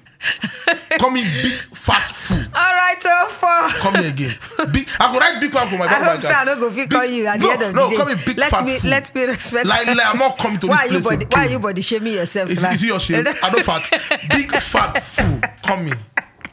Call 0.99 1.11
me 1.11 1.23
big 1.43 1.61
fat 1.75 2.08
fool. 2.08 2.38
All 2.38 2.73
right, 2.73 2.96
so 2.99 3.26
far. 3.29 3.69
Come 3.69 3.96
here 3.96 4.08
again. 4.08 4.35
Big. 4.73 4.88
I 4.99 5.12
go 5.12 5.19
write 5.19 5.41
big 5.41 5.52
fat 5.52 5.69
for 5.69 5.76
my 5.76 5.85
I 5.85 6.02
hope 6.02 6.20
so. 6.20 6.29
I 6.29 6.44
don't 6.46 6.61
go 6.61 6.70
fit 6.70 6.91
call 6.91 7.05
you 7.05 7.26
at 7.26 7.41
no, 7.41 7.46
the 7.46 7.52
end 7.52 7.62
of 7.62 7.75
no, 7.75 7.85
the 7.85 7.91
day. 7.91 7.96
No, 7.96 8.05
call 8.05 8.14
me 8.14 8.23
big 8.25 8.38
let's 8.38 8.50
fat 8.50 8.64
be, 8.64 8.79
fool. 8.79 8.91
Let's 8.91 9.11
be 9.11 9.25
respectful. 9.26 9.69
Like, 9.69 9.87
like 9.87 10.06
I'm 10.06 10.19
not 10.19 10.38
coming 10.38 10.58
to 10.61 10.67
why 10.69 10.88
this 10.88 10.93
you 10.93 11.00
place 11.00 11.17
body, 11.19 11.26
Why 11.31 11.46
are 11.46 11.50
you 11.50 11.58
body 11.58 11.81
shaming 11.82 12.14
yourself? 12.14 12.49
Is, 12.49 12.62
like? 12.62 12.76
is 12.76 12.82
it 12.82 12.87
your 12.87 13.00
shame? 13.00 13.26
I 13.43 13.50
don't 13.50 13.62
fat. 13.64 13.90
Big 14.31 14.50
fat 14.52 15.02
fool. 15.02 15.40
Come 15.62 15.87
here. 15.87 16.00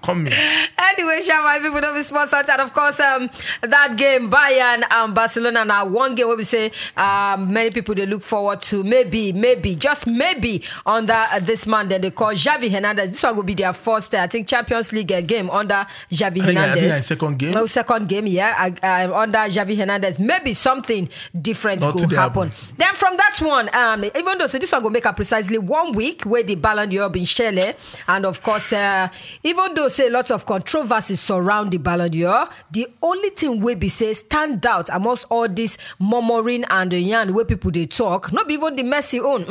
Come 0.03 0.25
here. 0.25 0.68
Anyway, 0.77 1.21
Shama, 1.21 1.59
people 1.62 1.80
don't 1.80 1.95
be 1.95 2.03
sponsored. 2.03 2.50
And 2.50 2.62
of 2.62 2.74
course, 2.74 3.00
um, 3.00 3.30
that 3.62 3.95
game, 3.98 4.30
Bayern 4.30 4.83
and 4.89 5.13
Barcelona, 5.13 5.63
now 5.63 5.86
one 5.86 6.15
game 6.15 6.27
where 6.27 6.36
we 6.38 6.44
say 6.44 6.71
um, 6.98 7.53
many 7.53 7.69
people 7.69 7.94
they 7.95 8.06
look 8.06 8.21
forward 8.24 8.62
to. 8.63 8.83
Maybe, 8.83 9.31
maybe, 9.31 9.75
just 9.75 10.07
maybe 10.07 10.63
under 10.86 11.13
uh, 11.13 11.39
this 11.39 11.68
man 11.68 11.88
that 11.89 12.01
they 12.01 12.12
call 12.12 12.31
Xavi 12.31 12.71
Hernandez. 12.71 13.12
This 13.12 13.24
one 13.24 13.36
will 13.36 13.44
be 13.44 13.53
their 13.53 13.74
first, 13.74 14.15
uh, 14.15 14.19
I 14.19 14.27
think, 14.27 14.48
Champions 14.48 14.92
League 14.92 15.12
uh, 15.12 15.21
game 15.21 15.50
under 15.50 15.86
Xavi 16.12 16.42
I 16.42 16.45
think, 16.45 16.57
I 16.57 16.68
Hernandez. 16.69 17.06
second 17.06 17.38
game. 17.39 17.51
No, 17.51 17.65
second 17.68 18.09
game, 18.09 18.27
yeah, 18.27 18.71
uh, 18.83 18.86
uh, 19.12 19.18
under 19.19 19.38
Xavi 19.39 19.77
Hernandez. 19.77 20.19
Maybe 20.19 20.54
something 20.54 21.09
different 21.39 21.81
Nothing 21.81 22.09
could 22.09 22.18
happen. 22.18 22.50
happen. 22.50 22.75
Then 22.77 22.94
from 22.95 23.18
that 23.18 23.38
one, 23.39 23.74
um, 23.75 24.04
even 24.04 24.38
though 24.38 24.47
so 24.47 24.57
this 24.57 24.71
one 24.71 24.83
will 24.83 24.89
make 24.89 25.06
up 25.06 25.15
precisely 25.15 25.57
one 25.57 25.94
week 25.94 26.24
where 26.24 26.44
the 26.44 26.56
Ballon 26.56 26.89
d'Or 26.89 27.09
been 27.09 27.25
Shelley, 27.25 27.74
and 28.07 28.25
of 28.25 28.42
course, 28.44 28.74
uh, 28.74 29.07
even 29.44 29.74
though 29.75 29.88
say 29.91 30.09
lots 30.09 30.31
of 30.31 30.45
controversies 30.45 31.19
surround 31.19 31.71
the 31.71 31.77
Ballon 31.77 32.09
d'Or, 32.09 32.49
the 32.71 32.88
only 33.01 33.29
thing 33.29 33.59
we 33.59 33.75
be 33.75 33.89
say 33.89 34.13
stand 34.13 34.65
out 34.65 34.89
amongst 34.91 35.25
all 35.29 35.47
this 35.47 35.77
murmuring 35.99 36.63
and 36.69 36.91
the 36.91 36.99
yarn 36.99 37.33
where 37.33 37.45
people 37.45 37.71
they 37.71 37.85
talk, 37.85 38.31
not 38.31 38.49
even 38.49 38.75
the 38.75 38.83
Messi 38.83 39.19
own. 39.19 39.45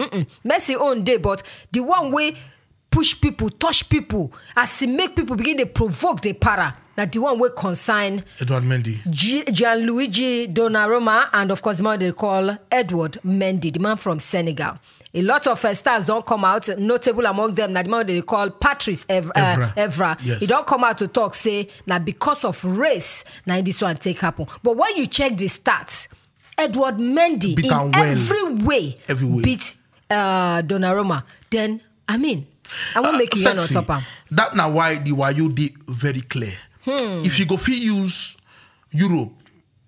Messi 0.44 0.74
own 0.76 1.04
day, 1.04 1.16
but 1.16 1.42
the 1.72 1.80
one 1.80 2.10
way 2.10 2.36
push 2.90 3.20
people, 3.20 3.50
touch 3.50 3.88
people, 3.88 4.32
as 4.56 4.82
it 4.82 4.88
make 4.88 5.14
people 5.14 5.36
begin 5.36 5.58
to 5.58 5.66
provoke 5.66 6.20
the 6.22 6.32
para. 6.32 6.76
That 7.00 7.12
the 7.12 7.18
one 7.22 7.38
way 7.38 7.48
consign 7.56 8.22
Edward 8.42 8.62
Mendy. 8.64 8.98
G- 9.08 9.42
Gianluigi 9.44 10.52
Donnarumma 10.52 11.30
and 11.32 11.50
of 11.50 11.62
course 11.62 11.78
the 11.78 11.82
man 11.82 11.98
they 11.98 12.12
call 12.12 12.58
Edward 12.70 13.12
Mendy, 13.24 13.72
the 13.72 13.80
man 13.80 13.96
from 13.96 14.18
Senegal. 14.18 14.78
A 15.14 15.22
lot 15.22 15.46
of 15.46 15.64
uh, 15.64 15.72
stars 15.72 16.08
don't 16.08 16.26
come 16.26 16.44
out, 16.44 16.68
notable 16.78 17.24
among 17.24 17.54
them, 17.54 17.72
that 17.72 17.86
the 17.86 17.90
man 17.90 18.06
they 18.06 18.20
call 18.20 18.50
Patrice 18.50 19.06
Ev- 19.08 19.30
uh, 19.34 19.56
Evra. 19.56 19.74
Evra. 19.76 20.18
Yes. 20.22 20.40
He 20.40 20.46
don't 20.46 20.66
come 20.66 20.84
out 20.84 20.98
to 20.98 21.08
talk, 21.08 21.34
say, 21.34 21.68
now 21.86 21.98
because 21.98 22.44
of 22.44 22.62
race, 22.66 23.24
now 23.46 23.58
this 23.62 23.80
one 23.80 23.96
take 23.96 24.20
happen. 24.20 24.46
But 24.62 24.76
when 24.76 24.94
you 24.98 25.06
check 25.06 25.38
the 25.38 25.46
stats, 25.46 26.06
Edward 26.58 26.96
Mendy 26.98 27.56
Beat 27.56 27.64
in 27.64 27.70
well. 27.70 27.94
every 27.96 28.52
way, 28.56 28.98
Every 29.08 29.26
way. 29.26 29.42
beat 29.42 29.74
uh, 30.10 30.60
Donnarumma, 30.60 31.24
then, 31.48 31.80
I 32.06 32.18
mean, 32.18 32.46
I 32.94 33.00
won't 33.00 33.16
make 33.16 33.34
you 33.34 33.40
sexy. 33.40 33.72
top 33.72 33.88
am. 33.88 34.02
That 34.32 34.54
now 34.54 34.70
why 34.70 34.96
the 34.96 35.12
Wayo 35.12 35.52
did 35.54 35.72
very 35.88 36.20
clear. 36.20 36.52
Hmm. 36.84 37.22
If 37.24 37.38
you 37.38 37.46
go 37.46 37.56
fit 37.56 37.82
use 37.82 38.36
Europe 38.90 39.32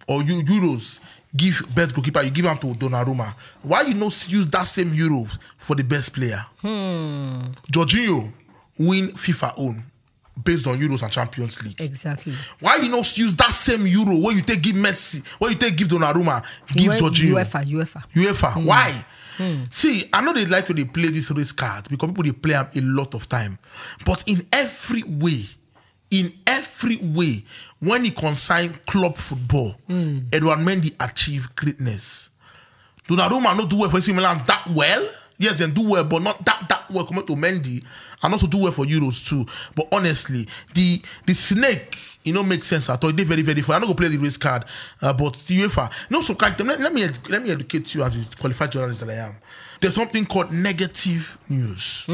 or 0.06 0.22
you 0.22 0.42
Euros, 0.42 1.00
give 1.34 1.62
best 1.74 1.94
goalkeeper, 1.94 2.22
you 2.22 2.30
give 2.30 2.44
them 2.44 2.58
to 2.58 2.66
Donnarumma. 2.74 3.34
Why 3.62 3.82
you 3.82 3.94
not 3.94 4.28
use 4.30 4.46
that 4.46 4.64
same 4.64 4.92
Euros 4.92 5.38
for 5.58 5.74
the 5.76 5.84
best 5.84 6.12
player? 6.12 6.44
Hmm. 6.60 7.52
Jorginho 7.70 8.32
win 8.78 9.08
FIFA 9.12 9.54
own 9.58 9.84
based 10.42 10.66
on 10.66 10.78
Euros 10.78 11.02
and 11.02 11.12
Champions 11.12 11.62
League. 11.62 11.80
Exactly. 11.80 12.34
Why 12.60 12.76
you 12.76 12.88
not 12.88 13.16
use 13.18 13.34
that 13.36 13.52
same 13.52 13.86
Euro 13.86 14.16
where 14.18 14.34
you 14.34 14.42
take 14.42 14.62
give 14.62 14.76
Messi, 14.76 15.24
where 15.38 15.50
you 15.50 15.56
take 15.58 15.76
give 15.76 15.88
Donnarumma, 15.88 16.42
give 16.74 16.88
When- 16.88 16.98
Jorginho? 17.00 17.34
UEFA, 17.34 17.64
UEFA. 17.70 18.02
UEFA. 18.14 18.64
Why? 18.64 19.04
See, 19.70 20.08
I 20.12 20.20
know 20.20 20.32
they 20.32 20.46
like 20.46 20.68
when 20.68 20.76
they 20.76 20.84
play 20.84 21.08
this 21.08 21.28
race 21.32 21.50
card 21.52 21.88
because 21.88 22.08
people 22.10 22.22
they 22.22 22.30
play 22.32 22.54
am 22.54 22.68
a 22.76 22.80
lot 22.80 23.14
of 23.14 23.28
time. 23.28 23.58
But 24.04 24.22
in 24.26 24.46
every 24.52 25.02
way, 25.02 25.46
in 26.12 26.32
every 26.46 26.98
way, 26.98 27.42
when 27.80 28.04
he 28.04 28.10
consign 28.12 28.74
club 28.86 29.16
football, 29.16 29.74
Edward 29.88 30.58
Mendy 30.58 30.94
achieved 31.00 31.56
greatness. 31.56 32.28
Donnarumma 33.08 33.56
not 33.56 33.68
do 33.70 33.78
well 33.78 33.90
for 33.90 33.96
AC 33.98 34.12
Milan 34.12 34.42
that 34.46 34.66
well. 34.68 35.08
Yes, 35.38 35.58
they 35.58 35.66
do 35.68 35.80
well, 35.88 36.04
but 36.04 36.22
not 36.22 36.44
that 36.44 36.68
that 36.68 36.88
well 36.90 37.04
compared 37.06 37.26
to 37.26 37.34
Mendy, 37.34 37.82
and 38.22 38.32
also 38.32 38.46
do 38.46 38.58
well 38.58 38.70
for 38.72 38.84
Euros 38.84 39.26
too. 39.26 39.44
But 39.74 39.88
honestly, 39.90 40.46
the 40.74 41.02
the 41.26 41.34
snake, 41.34 41.98
you 42.22 42.32
know, 42.34 42.42
makes 42.44 42.66
sense 42.68 42.88
at 42.90 43.02
all. 43.02 43.10
They 43.12 43.24
very 43.24 43.42
very 43.42 43.62
fun. 43.62 43.76
I'm 43.76 43.80
not 43.80 43.86
gonna 43.86 43.96
play 43.96 44.08
the 44.08 44.18
race 44.18 44.36
card, 44.36 44.64
uh, 45.00 45.12
but 45.14 45.32
the 45.46 45.62
UEFA, 45.62 45.90
no, 46.10 46.20
so 46.20 46.34
kind. 46.36 46.54
Let, 46.60 46.78
let 46.78 46.92
me 46.92 47.08
let 47.30 47.42
me 47.42 47.50
educate 47.50 47.92
you 47.94 48.04
as 48.04 48.14
a 48.16 48.36
qualified 48.36 48.70
journalist 48.70 49.00
that 49.00 49.10
I 49.10 49.26
am. 49.26 49.36
There's 49.80 49.94
something 49.96 50.26
called 50.26 50.52
negative 50.52 51.38
news. 51.48 52.04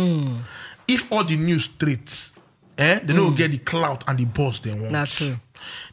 If 0.87 1.13
all 1.13 1.25
the 1.25 1.37
news 1.37 1.65
straight, 1.65 2.31
eh, 2.79 3.01
they 3.03 3.15
don't 3.15 3.35
get 3.37 3.51
the 3.51 3.59
clout 3.59 4.05
and 4.09 4.19
the 4.19 4.25
buzz 4.25 4.61
they 4.61 4.71
want. 4.73 4.91
Not 4.93 5.09
true. 5.09 5.37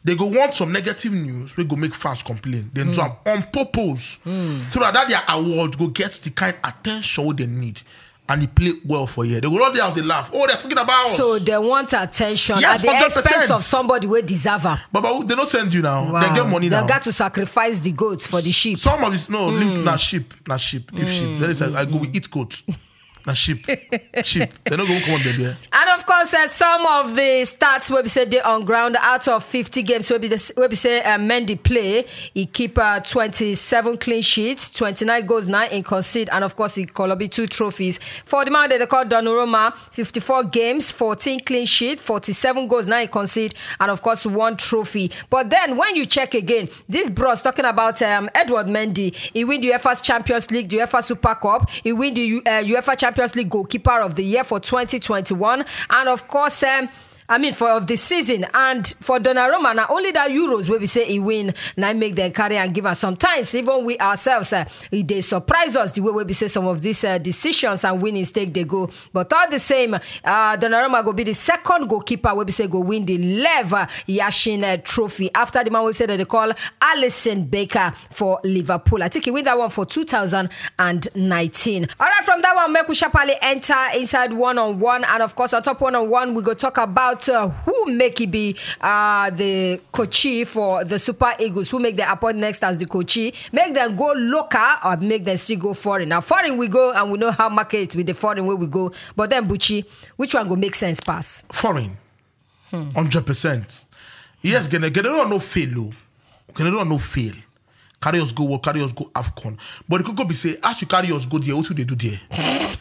They 0.04 0.14
go 0.14 0.26
want 0.26 0.54
some 0.54 0.72
negative 0.72 1.12
news. 1.12 1.56
We 1.56 1.64
go 1.64 1.76
make 1.76 1.94
fans 1.94 2.22
complain. 2.22 2.70
Then 2.72 2.92
do 2.92 3.00
am 3.00 3.12
on 3.26 3.42
purpose, 3.52 4.18
so 4.24 4.80
that, 4.80 4.94
that 4.94 5.08
their 5.08 5.22
award 5.28 5.76
go 5.76 5.88
get 5.88 6.12
the 6.12 6.30
kind 6.30 6.56
attention 6.62 7.34
they 7.36 7.46
need, 7.46 7.82
and 8.28 8.42
they 8.42 8.46
play 8.46 8.74
well 8.84 9.08
for 9.08 9.24
you. 9.24 9.40
They 9.40 9.48
go 9.50 9.58
run 9.58 9.74
there 9.74 9.90
they 9.90 10.02
laugh. 10.02 10.30
Oh, 10.32 10.46
they're 10.46 10.56
talking 10.56 10.78
about 10.78 11.04
us. 11.06 11.16
So 11.16 11.38
they 11.40 11.58
want 11.58 11.92
attention 11.92 12.58
Yes, 12.60 12.84
at 12.84 12.86
the 12.86 13.04
100%. 13.04 13.06
expense 13.20 13.50
of 13.50 13.62
somebody 13.62 14.06
who 14.06 14.22
deserve 14.22 14.62
her. 14.62 14.80
but, 14.92 15.00
but 15.02 15.22
they 15.26 15.34
don't 15.34 15.48
send 15.48 15.74
you 15.74 15.82
now. 15.82 16.12
They 16.20 16.34
get 16.34 16.46
money 16.46 16.68
They 16.68 16.76
now. 16.76 16.86
got 16.86 17.02
to 17.02 17.12
sacrifice 17.12 17.80
the 17.80 17.90
goats 17.92 18.26
for 18.28 18.40
the 18.40 18.52
sheep. 18.52 18.78
Some 18.78 19.02
of 19.02 19.12
this 19.12 19.28
no 19.28 19.48
leave 19.48 19.84
na 19.84 19.96
sheep, 19.96 20.32
na 20.48 20.56
sheep, 20.56 20.92
leave 20.92 21.08
sheep. 21.08 21.40
Then 21.40 21.50
it's 21.50 21.60
like 21.60 21.74
I 21.74 21.84
go 21.90 21.98
we 21.98 22.08
eat 22.10 22.30
goat, 22.30 22.62
na 23.26 23.32
sheep, 23.32 23.66
sheep. 24.24 24.50
They 24.64 24.76
don't 24.76 24.86
go 24.86 25.00
come 25.00 25.14
on 25.14 25.22
baby. 25.24 25.44
And 25.72 25.90
of 25.90 26.06
course, 26.06 26.32
uh, 26.32 26.46
some 26.46 26.86
of 26.86 27.16
the 27.16 27.42
stats 27.42 27.90
where 27.90 28.02
we 28.02 28.08
say 28.08 28.24
they 28.24 28.40
on 28.40 28.64
ground 28.64 28.96
out 29.00 29.26
of 29.28 29.42
50 29.42 29.82
games 29.82 30.08
where 30.10 30.20
we, 30.20 30.28
the, 30.28 30.38
say 30.38 31.02
uh, 31.02 31.18
Mendy 31.18 31.60
play, 31.60 32.06
he 32.32 32.46
keep 32.46 32.78
uh, 32.78 33.00
27 33.00 33.96
clean 33.98 34.22
sheets, 34.22 34.70
29 34.70 35.26
goals, 35.26 35.48
9 35.48 35.70
in 35.72 35.82
concede, 35.82 36.28
and 36.30 36.44
of 36.44 36.54
course 36.54 36.76
he 36.76 36.86
Colobi 36.86 37.30
two 37.30 37.46
trophies. 37.46 37.98
For 38.24 38.44
the 38.44 38.50
man 38.50 38.70
that 38.70 38.78
they 38.78 38.86
call 38.86 39.04
Donnarumma, 39.04 39.76
54 39.76 40.44
games, 40.44 40.92
14 40.92 41.40
clean 41.40 41.66
sheet, 41.66 41.98
47 41.98 42.68
goals, 42.68 42.86
9 42.86 43.02
in 43.02 43.08
concede, 43.08 43.54
and 43.80 43.90
of 43.90 44.02
course 44.02 44.24
one 44.24 44.56
trophy. 44.56 45.10
But 45.30 45.50
then 45.50 45.76
when 45.76 45.96
you 45.96 46.06
check 46.06 46.34
again, 46.34 46.68
this 46.88 47.10
bros 47.10 47.42
talking 47.42 47.64
about 47.64 48.00
um, 48.02 48.30
Edward 48.34 48.68
Mendy, 48.68 49.14
he 49.14 49.44
win 49.44 49.60
the 49.60 49.70
UEFA 49.70 50.00
Champions 50.02 50.50
League, 50.52 50.68
the 50.68 50.78
UEFA 50.78 51.02
Super 51.02 51.34
Cup, 51.34 51.68
he 51.70 51.92
win 51.92 52.14
the 52.14 52.36
uh, 52.38 52.62
UEFA 52.62 52.96
Champions 52.96 53.15
League 53.36 53.50
goalkeeper 53.50 54.00
of 54.00 54.14
the 54.16 54.24
year 54.24 54.44
for 54.44 54.60
2021, 54.60 55.64
and 55.90 56.08
of 56.08 56.28
course. 56.28 56.62
Um, 56.62 56.88
I 57.28 57.38
mean, 57.38 57.52
for 57.52 57.70
of 57.70 57.86
the 57.86 57.96
season 57.96 58.46
and 58.54 58.86
for 59.00 59.18
Donnarumma, 59.18 59.74
now 59.74 59.86
only 59.90 60.10
that 60.12 60.30
Euros 60.30 60.68
where 60.68 60.78
we 60.78 60.86
say 60.86 61.04
he 61.04 61.18
win, 61.18 61.54
now 61.76 61.92
make 61.92 62.14
them 62.14 62.30
carry 62.32 62.56
and 62.56 62.72
give 62.72 62.86
us. 62.86 63.00
Sometimes 63.00 63.54
even 63.54 63.84
we 63.84 63.98
ourselves, 63.98 64.52
uh, 64.52 64.64
they 64.90 65.20
surprise 65.22 65.74
us 65.76 65.92
the 65.92 66.02
way 66.02 66.24
we 66.24 66.32
say 66.32 66.46
some 66.48 66.66
of 66.66 66.80
these 66.82 67.02
uh, 67.04 67.18
decisions 67.18 67.84
and 67.84 68.00
winning 68.00 68.24
stake 68.24 68.54
they 68.54 68.64
go. 68.64 68.88
But 69.12 69.32
all 69.32 69.50
the 69.50 69.58
same, 69.58 69.94
uh, 69.94 70.00
Donnarumma 70.56 71.04
will 71.04 71.12
be 71.14 71.24
the 71.24 71.34
second 71.34 71.88
goalkeeper 71.88 72.34
where 72.34 72.44
we 72.46 72.52
say 72.52 72.66
go 72.68 72.80
win 72.80 73.04
the 73.04 73.18
Lev 73.18 73.70
Yashin 74.08 74.62
uh, 74.62 74.76
Trophy 74.84 75.30
after 75.34 75.62
the 75.64 75.70
man 75.70 75.84
we 75.84 75.92
say 75.92 76.06
that 76.06 76.16
they 76.16 76.24
call 76.24 76.52
Alisson 76.80 77.50
Becker 77.50 77.92
for 78.10 78.40
Liverpool. 78.44 79.02
I 79.02 79.08
think 79.08 79.24
he 79.24 79.30
win 79.30 79.44
that 79.46 79.58
one 79.58 79.70
for 79.70 79.84
2019. 79.84 81.88
All 81.98 82.06
right, 82.06 82.24
from 82.24 82.42
that 82.42 82.54
one, 82.54 82.74
Meku 82.74 82.90
Shapali 82.90 83.34
enter 83.42 83.74
inside 83.96 84.32
one 84.32 84.58
on 84.58 84.78
one, 84.78 85.04
and 85.04 85.22
of 85.22 85.34
course 85.34 85.54
on 85.54 85.62
top 85.62 85.80
one 85.80 85.94
on 85.94 86.08
one 86.08 86.34
we 86.34 86.42
go 86.42 86.54
talk 86.54 86.78
about 86.78 87.15
about 87.16 87.28
uh, 87.28 87.48
who 87.64 87.86
make 87.92 88.20
it 88.20 88.30
be 88.30 88.56
uh, 88.80 89.30
the 89.30 89.80
coachee 89.92 90.44
for 90.44 90.84
the 90.84 90.98
Super 90.98 91.34
Eagles, 91.38 91.70
who 91.70 91.78
make 91.78 91.96
the 91.96 92.10
appoint 92.10 92.36
next 92.36 92.62
as 92.62 92.78
the 92.78 92.86
coachee, 92.86 93.32
make 93.52 93.74
them 93.74 93.96
go 93.96 94.12
local 94.12 94.60
or 94.84 94.96
make 94.98 95.24
them 95.24 95.36
still 95.36 95.58
go 95.58 95.74
foreign. 95.74 96.08
Now, 96.08 96.20
foreign 96.20 96.56
we 96.56 96.68
go 96.68 96.92
and 96.92 97.10
we 97.10 97.18
know 97.18 97.30
how 97.30 97.48
market 97.48 97.94
with 97.96 98.06
the 98.06 98.14
foreign 98.14 98.46
where 98.46 98.56
we 98.56 98.66
go. 98.66 98.92
But 99.14 99.30
then, 99.30 99.48
Buchi, 99.48 99.84
which 100.16 100.34
one 100.34 100.48
go 100.48 100.56
make 100.56 100.74
sense 100.74 101.00
pass? 101.00 101.44
Foreign. 101.52 101.96
100%. 102.72 103.84
Yes, 104.42 104.66
gonna 104.66 104.90
get 104.90 105.06
it 105.06 105.10
no 105.10 105.38
fail. 105.38 105.92
Gonna 106.54 106.84
no 106.84 106.98
fail. 106.98 107.34
Carry 108.00 108.20
us 108.20 108.32
go 108.32 108.44
work, 108.44 108.62
carry 108.62 108.82
us 108.82 108.92
go 108.92 109.06
AFCON. 109.14 109.56
But 109.88 110.02
it 110.02 110.04
could 110.04 110.16
go 110.16 110.24
be 110.24 110.34
say, 110.34 110.56
as 110.62 110.80
you 110.80 110.86
carry 110.86 111.10
us 111.12 111.24
go 111.24 111.38
there, 111.38 111.56
what 111.56 111.66
do 111.66 111.74
they 111.74 111.84
do 111.84 111.94
there? 111.94 112.20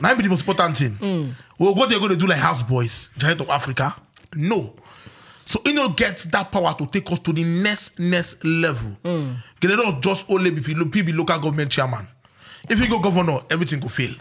Now 0.00 0.14
be 0.14 0.22
the 0.22 0.28
most 0.28 0.40
important 0.46 0.76
thing. 0.76 1.34
Well, 1.58 1.74
what 1.74 1.88
they're 1.88 1.98
going 1.98 2.10
to 2.10 2.16
do 2.16 2.26
like 2.26 2.38
house 2.38 2.62
boys, 2.62 3.10
giant 3.16 3.40
of 3.40 3.48
Africa? 3.48 3.94
No. 4.34 4.74
So 5.46 5.60
you 5.64 5.72
know 5.74 5.90
get 5.90 6.18
that 6.32 6.50
power 6.50 6.74
to 6.76 6.86
take 6.86 7.10
us 7.12 7.20
to 7.20 7.32
the 7.32 7.44
next 7.44 7.98
next 7.98 8.44
level. 8.44 8.96
Mm. 9.04 9.36
not 9.62 10.02
just 10.02 10.28
only 10.28 10.50
be, 10.50 11.02
be 11.02 11.12
local 11.12 11.38
government 11.38 11.70
chairman. 11.70 12.06
If 12.68 12.80
you 12.80 12.88
go 12.88 12.98
governor, 12.98 13.40
everything 13.48 13.80
will 13.80 13.88
fail. 13.88 14.14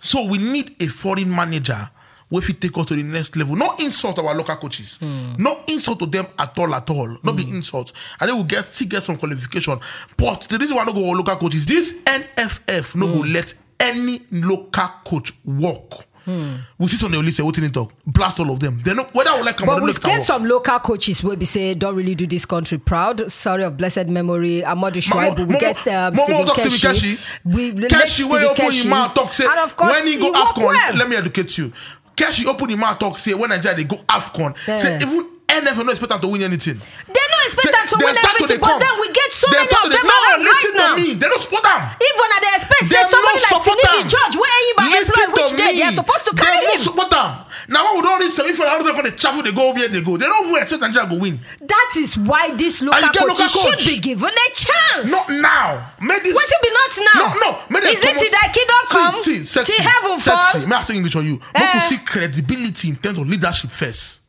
So 0.00 0.26
we 0.26 0.36
need 0.36 0.76
a 0.80 0.86
foreign 0.88 1.34
manager 1.34 1.88
where 2.28 2.40
if 2.42 2.46
he 2.48 2.52
take 2.52 2.76
us 2.76 2.86
to 2.86 2.94
the 2.94 3.02
next 3.02 3.36
level. 3.36 3.56
Not 3.56 3.80
insult 3.80 4.18
our 4.18 4.34
local 4.34 4.56
coaches. 4.56 4.98
Not 5.00 5.68
insult 5.68 5.98
to 6.00 6.06
them 6.06 6.26
at 6.38 6.58
all, 6.58 6.74
at 6.74 6.88
all. 6.90 7.16
Not 7.22 7.36
be 7.36 7.48
insult. 7.48 7.92
And 8.20 8.28
then 8.28 8.36
we 8.36 8.44
get 8.44 8.64
still 8.66 8.88
get 8.88 9.02
some 9.02 9.16
qualification. 9.16 9.78
But 10.16 10.42
the 10.42 10.58
reason 10.58 10.76
why 10.76 10.82
I 10.82 10.86
don't 10.86 10.94
go 10.94 11.08
our 11.08 11.16
local 11.16 11.36
coaches, 11.36 11.64
this 11.64 11.92
NFF 12.04 12.96
no 12.96 13.06
go 13.06 13.20
let 13.20 13.54
any 13.80 14.22
local 14.30 14.88
coach 15.04 15.32
work. 15.44 16.06
We 16.26 16.88
sit 16.88 17.04
on 17.04 17.10
the 17.12 17.18
list, 17.18 17.40
what 17.40 17.58
in 17.58 17.70
talk, 17.70 17.92
blast 18.06 18.40
all 18.40 18.50
of 18.50 18.58
them. 18.60 18.80
They 18.82 18.94
know 18.94 19.04
whether 19.12 19.30
I 19.30 19.36
would 19.36 19.44
like 19.44 19.60
or 19.60 19.66
But 19.66 19.82
we 19.82 19.92
get 19.92 20.22
some 20.22 20.44
local 20.44 20.78
coaches 20.80 21.22
where 21.22 21.36
we 21.36 21.44
say 21.44 21.74
don't 21.74 21.94
really 21.94 22.14
do 22.14 22.26
this 22.26 22.46
country 22.46 22.78
proud. 22.78 23.30
Sorry 23.30 23.62
of 23.64 23.76
blessed 23.76 24.06
memory. 24.08 24.64
i'm 24.64 24.80
not 24.80 24.94
Amodu 24.94 25.02
Shuaibu. 25.02 25.46
We 25.46 25.58
get 25.58 25.86
um, 25.88 26.16
Stephen 26.16 26.46
Keshi. 26.46 27.18
We 27.44 27.72
Keshi 27.72 28.28
when 28.30 28.40
you 28.42 28.48
open 28.48 28.72
him 28.72 28.88
mouth 28.88 29.14
talk 29.14 29.32
say 29.32 29.44
and 29.44 29.58
of 29.60 29.76
course 29.76 29.92
when 29.92 30.06
he 30.06 30.16
go 30.16 30.32
AFCON, 30.32 30.56
well. 30.64 30.94
let 30.94 31.08
me 31.08 31.16
educate 31.16 31.58
you. 31.58 31.72
Keshi 32.16 32.46
open 32.46 32.70
him 32.70 32.80
mouth 32.80 32.98
talk 32.98 33.18
say 33.18 33.34
when 33.34 33.50
Nigeria 33.50 33.76
they 33.76 33.84
go 33.84 33.96
AFCON, 34.08 34.56
say 34.80 34.96
even 35.02 35.33
NFF 35.48 35.84
no 35.84 35.90
expect 35.92 36.10
them 36.10 36.20
to 36.20 36.28
win 36.28 36.42
anything. 36.42 36.74
They 36.80 37.24
don't 37.30 37.44
expect 37.46 37.70
them 37.70 37.86
to 37.86 37.96
they 38.00 38.04
win 38.10 38.14
to 38.16 38.24
everything, 38.26 38.58
dey 38.58 38.64
but 38.64 38.78
then 38.80 38.94
we 38.98 39.06
get 39.12 39.28
so 39.30 39.46
They 39.52 39.60
many 39.60 39.70
of 39.70 39.82
to 39.84 39.88
them 39.92 40.02
no, 40.02 40.16
around 40.16 40.40
listen 40.42 40.72
right 40.72 40.80
now. 40.82 40.94
to 40.96 41.00
me. 41.04 41.08
They 41.14 41.28
don't 41.28 41.42
support 41.44 41.62
them. 41.62 41.80
Even 42.00 42.28
at 42.34 42.40
they 42.42 42.52
expect 42.58 42.82
say 42.88 42.96
Them 42.96 43.08
somebody 43.12 43.38
like 43.44 43.62
Finidi. 43.62 44.00
George, 44.08 44.34
where 44.40 44.50
Eyiba 44.56 44.82
Listen 44.90 45.14
employed, 45.14 45.32
which 45.36 45.50
to 45.52 45.56
day 45.60 45.72
they 45.78 45.84
are 45.84 45.92
supposed 45.94 46.24
to 46.26 46.32
carry 46.34 46.64
him. 46.64 46.80
support 46.80 47.10
them. 47.12 47.28
Now 47.68 47.80
when 47.86 47.92
we 47.96 48.02
don't 48.02 48.18
reach 48.24 48.34
semi-final, 48.34 48.82
they're 48.84 48.96
going 48.98 49.04
to 49.12 49.16
travel, 49.16 49.42
they 49.44 49.52
go 49.52 49.72
where 49.76 49.86
they 49.88 50.00
go. 50.02 50.16
They 50.16 50.26
don't 50.26 50.48
expect 50.56 50.80
Nigeria 50.82 51.06
go 51.12 51.16
win. 51.20 51.38
That 51.60 51.90
is 52.02 52.16
why 52.18 52.50
this 52.56 52.80
local 52.82 52.98
coaches 53.14 53.38
local 53.54 53.68
coach. 53.68 53.80
should 53.84 53.94
be 53.94 54.00
given 54.00 54.32
a 54.32 54.48
chance. 54.56 55.06
Not 55.12 55.28
now. 55.44 55.92
Make 56.00 56.24
this. 56.24 56.34
What 56.34 56.48
it 56.50 56.60
be 56.64 56.70
not 56.72 56.92
now? 57.14 57.20
No, 57.20 57.28
no. 57.36 57.48
Make 57.68 57.84
Is 57.94 58.00
it 58.02 58.32
thy 58.32 58.48
kingdom 58.48 58.80
come? 58.90 59.20
See, 59.22 59.38
see, 59.38 59.44
sexy, 59.44 59.72
Till 59.76 59.84
heaven 59.86 60.18
sexy. 60.18 60.58
fall? 60.60 60.66
May 60.68 60.76
I 60.76 60.82
speak 60.82 60.96
English 60.96 61.16
on 61.16 61.24
you? 61.26 61.36
Make 61.52 61.62
Eh. 61.62 61.70
we 61.74 61.80
see 61.80 61.98
credibility 62.02 62.88
in 62.90 62.96
terms 62.96 63.18
of 63.18 63.28
leadership 63.28 63.70
first. 63.70 64.20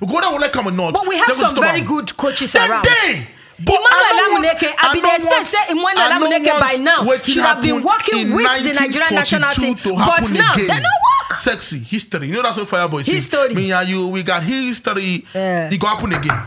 Whether 0.00 0.26
I 0.26 0.38
like 0.38 0.52
come 0.52 0.68
or 0.68 0.72
not, 0.72 0.92
But 0.94 1.06
we 1.06 1.16
have 1.18 1.34
some 1.34 1.54
very 1.56 1.80
good 1.82 2.16
coaches 2.16 2.52
Them 2.52 2.70
around. 2.70 2.84
dey. 2.84 3.28
But 3.62 3.74
Emmanuel 3.74 3.90
I 3.92 4.16
don't 4.18 4.32
want- 4.32 4.46
Amuneke, 4.46 4.74
I 4.78 4.92
been 4.94 5.02
don't 5.02 5.14
expect 5.16 5.34
want- 5.34 5.46
say 5.46 5.58
Emmanuel 5.68 6.56
I 6.56 6.60
by 6.60 6.76
now 6.82 7.18
should 7.22 7.42
have 7.44 7.60
been 7.60 7.82
working 7.82 8.32
with 8.34 8.62
the 8.64 8.72
Nigerian 8.72 9.14
national 9.14 9.52
team, 9.52 9.74
but 9.84 10.30
now 10.30 10.52
again. 10.52 10.66
they 10.66 10.74
don't 10.74 10.82
work. 11.28 11.38
Sexy 11.38 11.78
history. 11.78 12.28
You 12.28 12.34
know 12.34 12.42
that's 12.42 12.56
what 12.56 12.68
Fireboy 12.68 13.04
say. 13.04 13.12
History. 13.12 13.54
Me 13.54 13.70
and 13.72 13.88
you, 13.88 14.08
we 14.08 14.22
got 14.22 14.42
history. 14.42 15.26
Yeah. 15.34 15.68
It 15.70 15.78
go 15.78 15.86
happen 15.88 16.12
again. 16.12 16.40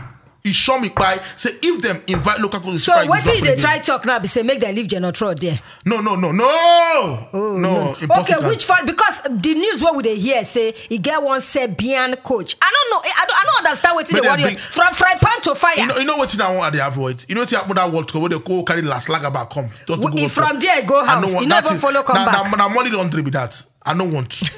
It 0.46 0.54
show 0.54 0.78
me 0.78 0.90
by 0.90 1.22
say 1.36 1.52
if 1.62 1.80
them 1.80 2.02
invite 2.06 2.38
local 2.38 2.60
coaches. 2.60 2.84
So 2.84 2.92
Super 2.92 3.04
Eagles, 3.04 3.08
what 3.08 3.18
it 3.20 3.24
did 3.24 3.30
happen 3.32 3.46
they 3.46 3.52
again. 3.54 3.62
try 3.62 3.78
talk 3.78 4.04
now? 4.04 4.18
Be 4.18 4.28
say 4.28 4.42
make 4.42 4.60
them 4.60 4.74
leave 4.74 4.88
Gernot 4.88 5.14
Rohr 5.14 5.38
there. 5.38 5.58
No, 5.86 6.02
no, 6.02 6.16
no, 6.16 6.32
no, 6.32 7.28
no. 7.32 7.88
Okay, 7.92 8.02
impossible. 8.04 8.48
which 8.50 8.68
one? 8.68 8.84
Because 8.84 9.22
the 9.22 9.54
news 9.54 9.80
what 9.80 9.96
would 9.96 10.04
they 10.04 10.16
hear 10.16 10.44
say 10.44 10.72
he 10.72 10.98
get 10.98 11.22
one 11.22 11.40
Serbian 11.40 12.16
coach. 12.16 12.56
I 12.60 12.70
don't 12.70 12.90
know. 12.90 13.10
I 13.10 13.24
don't. 13.24 13.36
I 13.40 13.44
don't 13.46 13.66
understand 13.66 13.94
what 13.94 14.12
Make 14.12 14.22
the 14.22 14.28
them 14.28 14.38
Warriors 14.38 14.54
bring- 14.54 14.58
from 14.70 14.92
fry 14.92 15.14
pan 15.18 15.40
to 15.40 15.54
fire. 15.54 15.78
You 15.78 15.86
know, 15.86 15.96
you 15.96 16.04
know 16.04 16.16
what 16.18 16.38
I 16.38 16.54
want 16.54 16.74
to 16.74 16.86
avoid. 16.88 17.24
You 17.26 17.34
know 17.36 17.40
what 17.40 17.50
happen 17.50 17.74
that 17.76 17.90
World 17.90 18.12
Cup 18.12 18.20
where 18.20 18.28
they 18.28 18.38
go 18.38 18.62
carry 18.64 18.82
last 18.82 19.08
lager 19.08 19.30
back 19.30 19.48
come. 19.48 19.70
Just 19.70 19.86
to 19.86 19.96
Wh- 19.96 20.00
go 20.02 20.08
if 20.08 20.14
World 20.18 20.32
from 20.32 20.52
Cup. 20.52 20.60
there 20.60 20.82
go 20.82 21.00
I 21.00 21.06
house, 21.06 21.24
don't 21.24 21.32
want 21.36 21.44
you 21.46 21.48
that 21.52 21.64
never 21.64 21.74
is- 21.76 21.80
follow 21.80 22.02
come 22.02 22.16
now, 22.16 22.26
back. 22.26 22.50
Now, 22.50 22.68
now 22.68 22.74
money 22.74 22.90
don't 22.90 23.08
be 23.24 23.30
that. 23.30 23.64
I 23.82 23.94
don't 23.94 24.12
want. 24.12 24.42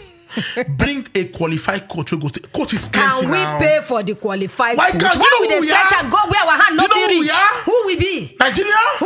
Bring 0.69 1.07
a 1.15 1.25
qualified 1.29 1.89
coach. 1.89 2.11
who 2.11 2.19
go 2.19 2.29
stay. 2.29 2.41
Coach 2.53 2.75
is 2.75 2.89
plenty 2.89 3.21
Can 3.23 3.31
we 3.31 3.39
now. 3.39 3.59
pay 3.59 3.81
for 3.83 4.03
the 4.03 4.15
qualified 4.15 4.77
Why 4.77 4.91
coach? 4.91 5.01
can't- 5.01 5.17
Why 5.19 5.39
you 5.41 5.49
know 5.49 5.55
we 5.57 5.61
we 5.61 5.67
stretch 5.69 5.93
are? 5.93 6.01
and 6.03 6.11
go 6.13 6.19
where 6.29 6.43
our 6.45 6.53
hand 6.63 6.79
Do 6.79 6.85
you 6.85 6.89
nothing 6.89 7.03
know 7.03 7.09
who 7.09 7.15
we 7.15 7.21
reach? 7.21 7.33
Who 7.65 7.83
we 7.87 7.97
be? 7.97 8.37
Nigeria. 8.41 8.73
Who 8.99 9.06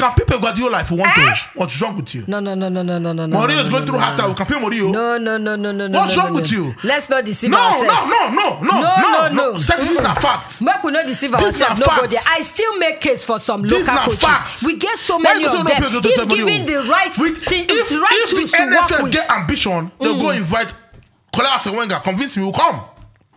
can 0.00 0.12
pay 0.14 0.24
Pep 0.24 0.40
Guardiola 0.40 0.80
if 0.80 0.90
we 0.90 0.96
want 0.98 1.16
Eh? 1.18 1.34
to. 1.34 1.40
What's 1.54 1.80
wrong 1.80 1.96
with 1.96 2.14
you? 2.14 2.24
No, 2.26 2.40
no, 2.40 2.54
no, 2.54 2.68
no, 2.68 2.82
no, 2.82 2.98
no, 2.98 3.12
no. 3.12 3.26
Mourinho 3.26 3.48
no, 3.48 3.60
is 3.62 3.68
no, 3.68 3.70
going 3.70 3.80
no, 3.82 3.86
through 3.86 3.98
no, 3.98 4.04
hard 4.04 4.18
time. 4.18 4.28
We 4.30 4.34
can 4.34 4.46
pay 4.46 4.54
Mourinho. 4.54 4.92
No, 4.92 5.18
no, 5.18 5.36
no, 5.38 5.56
no, 5.56 5.72
no, 5.72 5.86
no. 5.86 5.98
What's 5.98 6.16
wrong 6.16 6.32
no, 6.32 6.40
with 6.40 6.50
you? 6.52 6.74
Let's 6.82 7.08
not 7.10 7.24
deceive 7.24 7.50
No, 7.50 7.58
ourselves. 7.58 7.86
no, 8.10 8.28
no, 8.30 8.30
no, 8.30 8.60
no, 8.60 8.80
No, 8.80 8.96
no, 8.96 9.28
no, 9.28 9.52
no. 9.52 9.56
Sex 9.58 9.84
is 9.84 10.00
not 10.00 10.20
fact. 10.20 10.62
Make 10.62 10.82
we 10.82 10.90
not 10.92 11.06
deceive 11.06 11.32
This 11.32 11.42
ourselves. 11.42 11.80
No 11.80 11.86
go 11.86 11.92
fact. 11.92 12.10
there. 12.10 12.20
I 12.28 12.40
still 12.42 12.76
make 12.78 13.00
case 13.00 13.24
for 13.24 13.38
some 13.38 13.62
This 13.62 13.86
local 13.86 14.04
coaches. 14.04 14.20
fact. 14.22 14.62
We 14.64 14.76
get 14.78 14.98
so 14.98 15.18
many 15.18 15.40
you 15.42 15.46
of 15.48 15.66
them. 15.66 15.82
If 15.84 16.28
given 16.28 16.66
the 16.66 16.82
right, 16.88 17.12
thing, 17.14 17.66
if, 17.68 17.88
the 17.88 18.40
if 18.42 18.52
NFF 18.52 19.10
get 19.12 19.30
ambition, 19.30 19.90
they'll 20.00 20.18
go 20.20 20.30
invite 20.30 20.72
Kola 21.34 21.50
Arsene 21.50 21.76
Wenger. 21.76 22.00
Convince 22.02 22.36
me, 22.36 22.42
we'll 22.44 22.52
come. 22.52 22.80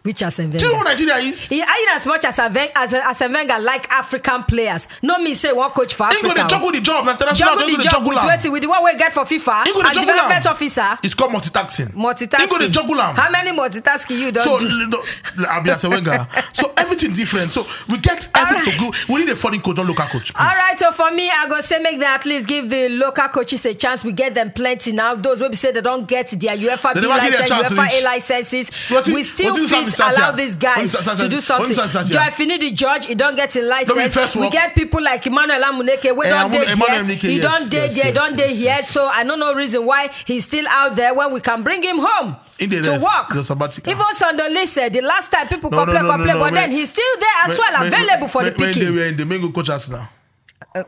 Which 0.03 0.21
are 0.21 0.31
Wenger. 0.37 0.57
Do 0.59 0.65
you 0.65 0.71
know 0.71 0.77
what 0.79 0.83
Nigeria 0.85 1.15
is? 1.15 1.49
He, 1.49 1.61
I, 1.61 1.85
in 1.87 1.95
as 1.95 2.05
much 2.05 2.25
as 2.25 2.37
Aven- 2.37 2.69
as 2.75 2.93
as 2.93 3.19
Wenger 3.21 3.59
like 3.59 3.89
African 3.91 4.43
players, 4.43 4.87
no 5.01 5.17
me 5.17 5.33
say 5.33 5.51
one 5.53 5.71
coach 5.71 5.93
for 5.93 6.03
Africa. 6.03 6.27
dey 6.35 6.47
juggle 6.47 6.67
oh. 6.67 6.71
the 6.71 6.81
job. 6.81 7.05
Na 7.05 7.11
international 7.13 7.49
Juggle 7.55 7.67
he 7.69 7.75
the 7.77 7.83
job 7.83 8.05
with 8.05 8.17
wetin 8.17 8.51
with 8.51 8.61
the 8.63 8.69
one 8.69 8.83
we 8.83 8.95
get 8.95 9.13
for 9.13 9.21
FIFA 9.23 9.63
He 9.65 9.71
go 9.73 9.81
dey 9.81 9.89
as 9.89 9.95
juggle 9.95 10.13
development 10.13 10.47
officer. 10.47 10.99
It's 11.03 11.13
called 11.13 11.31
multitasking. 11.31 11.93
Multitasking. 11.93 12.39
He 12.41 12.47
go 12.47 12.57
dey 12.59 12.69
juggle. 12.69 12.99
How 12.99 13.31
many 13.31 13.51
multitasking 13.51 14.19
you 14.19 14.31
don't 14.31 14.43
So 14.43 14.59
do? 14.59 14.67
no, 14.87 15.03
I'll 15.49 15.63
be 15.63 15.69
a 15.69 15.89
Wenger. 15.89 16.27
So 16.53 16.73
everything 16.75 17.13
different. 17.13 17.51
So 17.51 17.65
we 17.89 17.97
get 17.99 18.27
everything 18.35 18.73
to 18.73 18.79
go. 18.79 19.13
We 19.13 19.21
need 19.23 19.29
a 19.29 19.35
foreign 19.35 19.61
coach, 19.61 19.77
not 19.77 19.85
local 19.87 20.05
coach. 20.07 20.33
Please. 20.33 20.39
All 20.39 20.45
right, 20.47 20.77
so 20.77 20.91
for 20.91 21.11
me, 21.11 21.29
I 21.29 21.47
go 21.47 21.61
say 21.61 21.79
make 21.79 21.99
them 21.99 22.07
at 22.09 22.25
least 22.25 22.47
give 22.47 22.69
the 22.69 22.89
local 22.89 23.27
coaches 23.29 23.65
a 23.65 23.73
chance. 23.73 24.03
We 24.03 24.11
get 24.11 24.33
them 24.33 24.51
plenty 24.51 24.91
now. 24.91 25.13
Those 25.15 25.39
will 25.41 25.49
be 25.49 25.55
say 25.55 25.71
they 25.71 25.81
don't 25.81 26.07
get 26.07 26.27
their 26.29 26.57
UEFA 26.57 26.93
B 26.95 27.01
never 27.01 27.21
give 27.21 27.37
their 27.37 27.47
license, 27.47 27.79
UEFA 27.79 28.01
A 28.01 28.03
licenses. 28.03 28.69
What 28.89 29.07
we 29.07 29.23
still 29.23 29.53
what 29.53 29.69
fit 29.69 29.92
allow 29.99 30.31
these 30.31 30.55
guys 30.55 30.91
to 30.93 31.29
do 31.29 31.39
something. 31.39 31.75
Joy 31.75 32.29
Finidi 32.31 32.73
George, 32.73 33.05
he 33.05 33.15
don't 33.15 33.35
get 33.35 33.55
a 33.55 33.61
license. 33.61 34.35
We 34.35 34.49
get 34.49 34.75
people 34.75 35.01
like 35.01 35.25
Emmanuel 35.27 35.61
Amuneke, 35.61 36.15
we 36.15 36.25
Eh, 36.25 36.29
don't 36.29 36.51
date 36.51 36.67
here. 36.67 36.87
Amuneke, 36.87 37.19
He 37.21 37.39
don't 37.39 37.69
date 37.69 37.91
yes, 37.95 38.13
don't 38.13 38.35
date 38.37 38.49
here. 38.51 38.63
yes, 38.65 38.89
So. 38.89 39.03
I 39.05 39.23
don't 39.23 39.39
know 39.39 39.53
reason 39.53 39.85
why 39.85 40.09
he's 40.25 40.45
still 40.45 40.67
out 40.67 40.95
there 40.95 41.13
when 41.13 41.31
we 41.31 41.39
can 41.39 41.63
bring 41.63 41.81
him 41.83 41.97
home 41.99 42.35
the 42.57 42.67
to 42.81 42.91
work. 42.93 43.29
the. 43.29 43.91
Even 43.91 44.05
Sondole 44.15 44.67
said 44.67 44.93
the 44.93 45.01
last 45.01 45.31
time 45.31 45.47
people 45.47 45.69
complain, 45.69 46.05
complain, 46.05 46.39
but 46.39 46.53
then 46.53 46.71
he's 46.71 46.89
still 46.89 47.15
there 47.19 47.29
as 47.45 47.57
well, 47.57 47.81
When- 47.81 47.93
available 47.93 48.27
for 48.27 48.41
when- 48.43 48.53
the 48.53 48.57
when 48.59 48.73
picking. 48.73 48.83
They 48.85 48.91
were 49.01 49.07
in 49.07 49.17
the 49.17 49.25
mango 49.25 49.49
coach 49.51 49.69
Arsenal. 49.69 50.07
All 50.75 50.81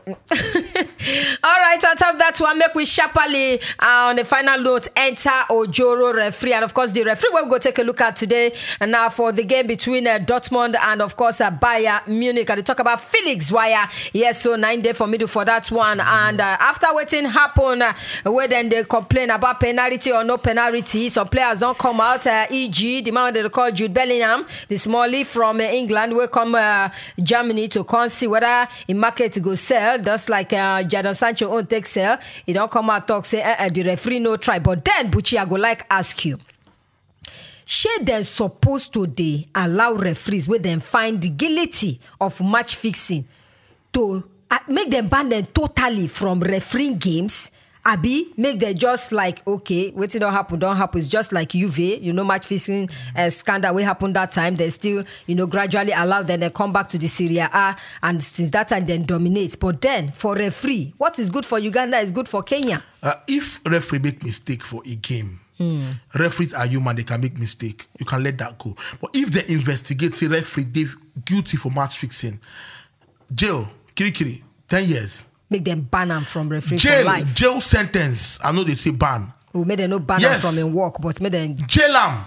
right, 1.60 1.84
on 1.84 1.96
top 1.96 2.14
of 2.14 2.18
that 2.18 2.36
one, 2.40 2.58
make 2.58 2.74
we 2.74 2.84
sharply 2.84 3.60
uh, 3.78 4.08
on 4.08 4.16
the 4.16 4.24
final 4.24 4.60
note 4.60 4.88
enter 4.96 5.30
Ojoro 5.48 6.12
referee. 6.12 6.54
And 6.54 6.64
of 6.64 6.74
course, 6.74 6.90
the 6.90 7.04
referee 7.04 7.30
we'll 7.32 7.46
go 7.46 7.58
take 7.58 7.78
a 7.78 7.82
look 7.82 8.00
at 8.00 8.16
today. 8.16 8.52
And 8.80 8.90
now 8.90 9.10
for 9.10 9.30
the 9.30 9.44
game 9.44 9.68
between 9.68 10.08
uh, 10.08 10.18
Dortmund 10.18 10.76
and 10.76 11.00
of 11.02 11.16
course 11.16 11.40
uh, 11.40 11.52
Bayern 11.52 12.04
Munich. 12.08 12.50
And 12.50 12.58
they 12.58 12.62
talk 12.62 12.80
about 12.80 13.00
Felix 13.00 13.50
Zwayer. 13.52 13.88
Yes, 14.12 14.42
so 14.42 14.56
nine 14.56 14.80
day 14.80 14.92
for 14.92 15.06
middle 15.06 15.28
for 15.28 15.44
that 15.44 15.70
one. 15.70 16.00
And 16.00 16.40
uh, 16.40 16.56
after 16.58 16.92
waiting 16.92 17.26
happen, 17.26 17.82
uh, 17.82 17.94
where 18.24 18.48
then 18.48 18.68
they 18.68 18.82
complain 18.82 19.30
about 19.30 19.60
penalty 19.60 20.10
or 20.10 20.24
no 20.24 20.38
penalty, 20.38 21.10
some 21.10 21.28
players 21.28 21.60
don't 21.60 21.78
come 21.78 22.00
out. 22.00 22.26
Uh, 22.26 22.46
E.g., 22.50 23.02
the 23.02 23.12
man 23.12 23.32
they 23.34 23.48
call 23.48 23.70
Jude 23.70 23.94
Bellingham, 23.94 24.46
the 24.66 24.74
smallie 24.74 25.24
from 25.24 25.60
uh, 25.60 25.64
England, 25.64 26.14
will 26.16 26.26
come 26.26 26.56
uh, 26.56 26.88
Germany 27.22 27.68
to 27.68 27.84
come 27.84 28.08
see 28.08 28.26
whether 28.26 28.66
in 28.88 28.98
market 28.98 29.40
go 29.40 29.54
sell, 29.54 29.75
just 30.02 30.28
like 30.28 30.52
uh, 30.52 30.82
Jadon 30.84 31.14
Sancho 31.14 31.50
own 31.50 31.66
take 31.66 31.86
sell. 31.86 32.18
He 32.44 32.52
don't 32.52 32.70
come 32.70 32.90
out 32.90 33.06
talk 33.08 33.24
say 33.24 33.42
uh, 33.42 33.68
the 33.68 33.82
referee 33.82 34.18
no 34.20 34.36
try. 34.36 34.58
But 34.58 34.84
then 34.84 35.10
Buchi, 35.10 35.38
I 35.38 35.44
go 35.44 35.56
like 35.56 35.84
ask 35.90 36.24
you. 36.24 36.38
shey 37.68 37.98
dem 38.04 38.22
suppose 38.22 38.86
to 38.88 39.06
dey 39.08 39.48
allow 39.52 39.92
referees 39.92 40.46
wey 40.48 40.58
dem 40.58 40.78
find 40.78 41.18
guilty 41.36 41.98
of 42.20 42.40
match 42.40 42.76
fixing 42.76 43.24
to 43.92 44.22
uh, 44.50 44.58
make 44.68 44.88
dem 44.88 45.08
ban 45.08 45.28
dem 45.28 45.46
totally 45.46 46.06
from 46.06 46.38
refereeing 46.40 46.96
games 46.96 47.50
abi 47.86 48.26
make 48.36 48.58
dem 48.58 48.74
just 48.76 49.12
like 49.12 49.46
okay 49.46 49.92
wetin 49.92 50.20
don 50.20 50.32
happen 50.32 50.58
don't 50.58 50.76
happen 50.76 50.98
it's 50.98 51.06
just 51.08 51.32
like 51.32 51.50
Juve, 51.50 51.78
you 51.78 52.12
know 52.12 52.24
match 52.24 52.44
fixing 52.44 52.88
uh, 53.14 53.30
scandal 53.30 53.74
wey 53.74 53.84
happened 53.84 54.16
that 54.16 54.32
time 54.32 54.56
They 54.56 54.70
still 54.70 55.04
you 55.26 55.34
know 55.36 55.46
gradually 55.46 55.92
allow 55.92 56.22
them 56.22 56.40
dem 56.40 56.50
come 56.50 56.72
back 56.72 56.88
to 56.88 56.98
the 56.98 57.06
Serie 57.06 57.38
A 57.38 57.76
and 58.02 58.22
since 58.22 58.50
that 58.50 58.68
time 58.68 58.86
then 58.86 59.04
dominate 59.04 59.58
but 59.60 59.80
then 59.80 60.10
for 60.12 60.34
referee 60.34 60.94
what 60.98 61.18
is 61.20 61.30
good 61.30 61.44
for 61.46 61.58
uganda 61.60 61.98
is 61.98 62.10
good 62.10 62.28
for 62.28 62.42
kenya 62.42 62.82
Uh, 63.02 63.14
if 63.28 63.60
referee 63.64 64.00
make 64.00 64.22
mistake 64.24 64.64
for 64.64 64.82
a 64.84 64.96
game, 64.96 65.38
referees 66.14 66.52
are 66.54 66.66
human, 66.66 66.96
they 66.96 67.04
can 67.04 67.20
make 67.20 67.38
mistake. 67.38 67.86
You 68.00 68.06
can 68.06 68.22
let 68.22 68.36
that 68.38 68.58
go. 68.58 68.74
But 69.00 69.10
if 69.14 69.30
they 69.30 69.44
investigate, 69.54 70.14
say 70.14 70.26
referee 70.26 70.64
they 70.64 70.86
guilty 71.24 71.56
for 71.56 71.70
match 71.70 71.98
fixing, 71.98 72.40
jail, 73.32 73.68
kiri 73.94 74.10
kiri, 74.10 74.42
10 74.68 74.88
years. 74.88 75.26
Make 75.50 75.62
dem 75.64 75.80
ban 75.82 76.10
am 76.10 76.24
from 76.24 76.48
referee 76.48 76.78
for 76.78 76.82
Jail, 76.82 77.04
life 77.06 77.34
jail 77.34 77.60
sentence. 77.60 78.38
I 78.42 78.52
know 78.52 78.64
they 78.64 78.74
say 78.74 78.90
ban. 78.90 79.32
we 79.52 79.64
make 79.64 79.78
dem 79.78 79.90
no 79.90 79.98
ban 79.98 80.16
am 80.16 80.22
Yes. 80.22 80.42
from 80.44 80.58
im 80.58 80.72
work 80.74 81.00
but 81.00 81.20
make 81.20 81.32
dem 81.32 81.56
Jail 81.66 81.94
am. 81.96 82.24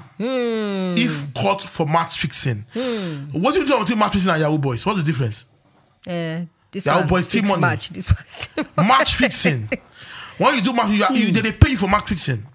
If 0.98 1.34
caught 1.34 1.62
for 1.62 1.86
match 1.86 2.20
fixing. 2.20 2.66
What 3.32 3.54
do 3.54 3.62
you 3.62 3.68
do 3.68 3.80
between 3.80 4.00
match 4.00 4.14
fixing 4.14 4.32
and 4.32 4.42
Yahoo 4.42 4.58
boys? 4.58 4.86
What's 4.86 5.00
the 5.00 5.06
difference? 5.06 5.46
Uh, 6.08 6.42
this 6.72 6.86
Yeah, 6.86 6.98
one 7.00 7.08
boy, 7.08 7.22
still 7.22 7.44
money. 7.44 7.62
match. 7.62 7.90
This 7.90 8.12
one 8.14 8.24
still 8.28 8.66
Match 8.78 9.16
fixing. 9.16 9.70
when 10.38 10.56
you 10.56 10.62
do 10.62 10.72
match, 10.74 10.90
you, 10.92 11.04
are, 11.04 11.14
you 11.14 11.32
they, 11.32 11.42
they 11.42 11.52
pay 11.52 11.72
you 11.72 11.78
for 11.78 11.88
match 11.88 12.08
fixing. 12.10 12.46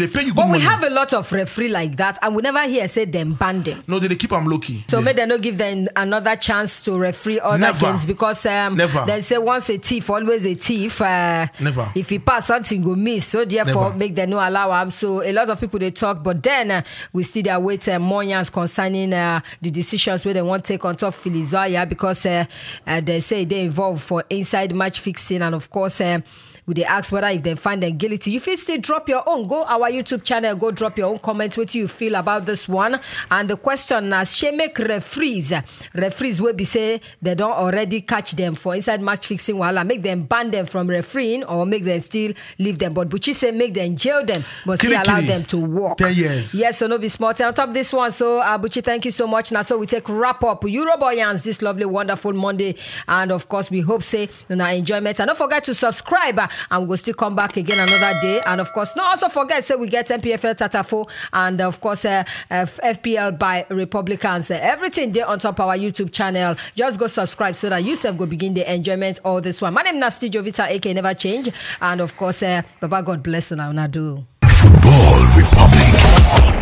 They 0.00 0.08
pay 0.08 0.22
you 0.22 0.28
good 0.28 0.36
But 0.36 0.46
we 0.46 0.50
money. 0.52 0.64
have 0.64 0.82
a 0.84 0.90
lot 0.90 1.12
of 1.14 1.30
referee 1.32 1.68
like 1.68 1.96
that, 1.96 2.18
and 2.22 2.34
we 2.34 2.42
never 2.42 2.62
hear 2.62 2.86
say 2.88 3.04
them 3.04 3.34
ban 3.34 3.62
them. 3.62 3.82
no, 3.86 3.98
they, 3.98 4.08
they 4.08 4.16
keep 4.16 4.30
them 4.30 4.46
low 4.46 4.58
key. 4.58 4.84
So 4.88 4.98
They- 4.98 5.02
may 5.04 5.12
they 5.12 5.26
not 5.26 5.40
give 5.40 5.58
them 5.58 5.88
another 5.96 6.36
chance 6.36 6.82
to 6.84 6.98
referee 6.98 7.40
other 7.40 7.58
Never. 7.58 7.86
games 7.86 8.04
because 8.04 8.44
um, 8.46 8.76
Never. 8.76 9.04
they 9.06 9.20
say 9.20 9.38
once 9.38 9.70
a 9.70 9.78
thief, 9.78 10.10
always 10.10 10.46
a 10.46 10.54
thief. 10.54 11.00
Uh, 11.00 11.46
Never. 11.60 11.90
If 11.94 12.08
he 12.10 12.18
pass 12.18 12.46
something, 12.46 12.82
go 12.82 12.94
miss. 12.94 13.26
So 13.26 13.44
therefore, 13.44 13.84
Never. 13.88 13.96
make 13.96 14.14
them 14.14 14.30
no 14.30 14.36
allow 14.38 14.80
him. 14.82 14.90
So 14.90 15.22
a 15.22 15.32
lot 15.32 15.48
of 15.50 15.60
people 15.60 15.78
they 15.78 15.90
talk, 15.90 16.22
but 16.22 16.42
then 16.42 16.70
uh, 16.70 16.82
we 17.12 17.22
still 17.22 17.42
there 17.42 17.58
wait 17.60 17.88
uh, 17.88 17.98
more 17.98 18.24
concerning 18.52 19.12
uh, 19.12 19.40
the 19.60 19.70
decisions 19.70 20.24
where 20.24 20.34
they 20.34 20.42
want 20.42 20.64
to 20.64 20.72
take 20.74 20.84
on 20.84 20.96
top 20.96 21.14
Felix 21.14 21.52
Zwayer 21.52 21.88
because 21.88 22.26
uh, 22.26 22.44
uh, 22.86 23.00
they 23.00 23.20
say 23.20 23.44
they 23.44 23.60
involved 23.64 24.02
for 24.02 24.24
inside 24.30 24.74
match 24.74 25.00
fixing 25.00 25.42
and 25.42 25.54
of 25.54 25.70
course. 25.70 26.00
Uh, 26.00 26.20
we 26.66 26.74
they 26.74 26.84
ask 26.84 27.10
whether 27.12 27.28
if 27.28 27.42
they 27.42 27.54
find 27.54 27.82
them 27.82 27.96
guilty. 27.96 28.30
You 28.32 28.40
feel 28.40 28.58
still 28.58 28.76
drop 28.78 29.08
your 29.08 29.26
own. 29.26 29.46
Go 29.48 29.64
our 29.64 29.87
YouTube 29.90 30.24
channel, 30.24 30.56
go 30.56 30.70
drop 30.70 30.98
your 30.98 31.08
own 31.08 31.18
comment. 31.18 31.56
What 31.56 31.74
you 31.74 31.88
feel 31.88 32.14
about 32.14 32.46
this 32.46 32.68
one? 32.68 33.00
And 33.30 33.48
the 33.48 33.56
question 33.56 34.12
as 34.12 34.34
she 34.34 34.50
make 34.50 34.78
referees, 34.78 35.52
referees 35.94 36.40
will 36.40 36.52
be 36.52 36.64
say 36.64 37.00
they 37.22 37.34
don't 37.34 37.52
already 37.52 38.00
catch 38.00 38.32
them 38.32 38.54
for 38.54 38.74
inside 38.74 39.00
match 39.00 39.26
fixing 39.26 39.58
while 39.58 39.78
I 39.78 39.82
make 39.82 40.02
them 40.02 40.24
ban 40.24 40.50
them 40.50 40.66
from 40.66 40.88
refereeing 40.88 41.44
or 41.44 41.66
make 41.66 41.84
them 41.84 42.00
still 42.00 42.32
leave 42.58 42.78
them. 42.78 42.94
But 42.94 43.08
Buchi 43.08 43.34
say 43.34 43.50
make 43.50 43.74
them 43.74 43.96
jail 43.96 44.24
them, 44.24 44.44
but 44.64 44.78
still 44.78 45.00
allow 45.02 45.20
them 45.20 45.44
to 45.46 45.58
walk. 45.58 45.98
10 45.98 46.14
years. 46.14 46.54
Yes, 46.54 46.78
so 46.78 46.86
no 46.86 46.98
be 46.98 47.08
smart. 47.08 47.40
On 47.40 47.52
top 47.54 47.68
of 47.68 47.74
this 47.74 47.92
one, 47.92 48.10
so 48.10 48.38
uh, 48.38 48.58
Buchi, 48.58 48.82
thank 48.82 49.04
you 49.04 49.10
so 49.10 49.26
much. 49.26 49.52
Now, 49.52 49.62
so 49.62 49.78
we 49.78 49.86
take 49.86 50.08
wrap 50.08 50.42
up 50.44 50.62
Euroboyans 50.62 51.44
this 51.44 51.62
lovely, 51.62 51.84
wonderful 51.84 52.32
Monday, 52.32 52.76
and 53.06 53.32
of 53.32 53.48
course 53.48 53.70
we 53.70 53.80
hope 53.80 54.02
say 54.02 54.28
in 54.48 54.60
our 54.60 54.70
enjoyment. 54.70 55.18
And 55.20 55.28
don't 55.28 55.36
forget 55.36 55.64
to 55.64 55.74
subscribe, 55.74 56.38
uh, 56.38 56.48
and 56.70 56.88
we'll 56.88 56.96
still 56.98 57.14
come 57.14 57.34
back 57.34 57.56
again 57.56 57.78
another 57.78 58.18
day. 58.20 58.40
And 58.46 58.60
of 58.60 58.72
course, 58.72 58.96
no 58.96 59.04
also 59.04 59.28
forget 59.28 59.64
say 59.68 59.76
we 59.76 59.86
get 59.86 60.08
NPFL 60.08 60.56
Tatafo 60.56 61.08
and 61.32 61.60
of 61.60 61.80
course 61.80 62.04
uh, 62.04 62.24
FPL 62.50 63.38
by 63.38 63.66
Republicans. 63.68 64.50
Uh, 64.50 64.58
everything 64.60 65.12
there 65.12 65.26
on 65.26 65.38
top 65.38 65.60
our 65.60 65.76
YouTube 65.76 66.12
channel. 66.12 66.56
Just 66.74 66.98
go 66.98 67.06
subscribe 67.06 67.54
so 67.54 67.68
that 67.68 67.84
you 67.84 67.94
self 67.94 68.16
go 68.16 68.26
begin 68.26 68.54
the 68.54 68.70
enjoyment 68.72 69.18
all 69.24 69.40
this 69.40 69.60
one. 69.60 69.74
My 69.74 69.82
name 69.82 69.96
is 69.96 70.00
Nasty 70.00 70.30
Jovita, 70.30 70.74
AK 70.74 70.86
Never 70.94 71.14
Change, 71.14 71.50
and 71.80 72.00
of 72.00 72.16
course, 72.16 72.42
uh, 72.42 72.62
Baba 72.80 73.02
God 73.02 73.22
bless 73.22 73.50
you. 73.50 73.56
Now 73.56 73.86
do. 73.86 74.24
Football 74.42 75.36
Republic. 75.36 76.57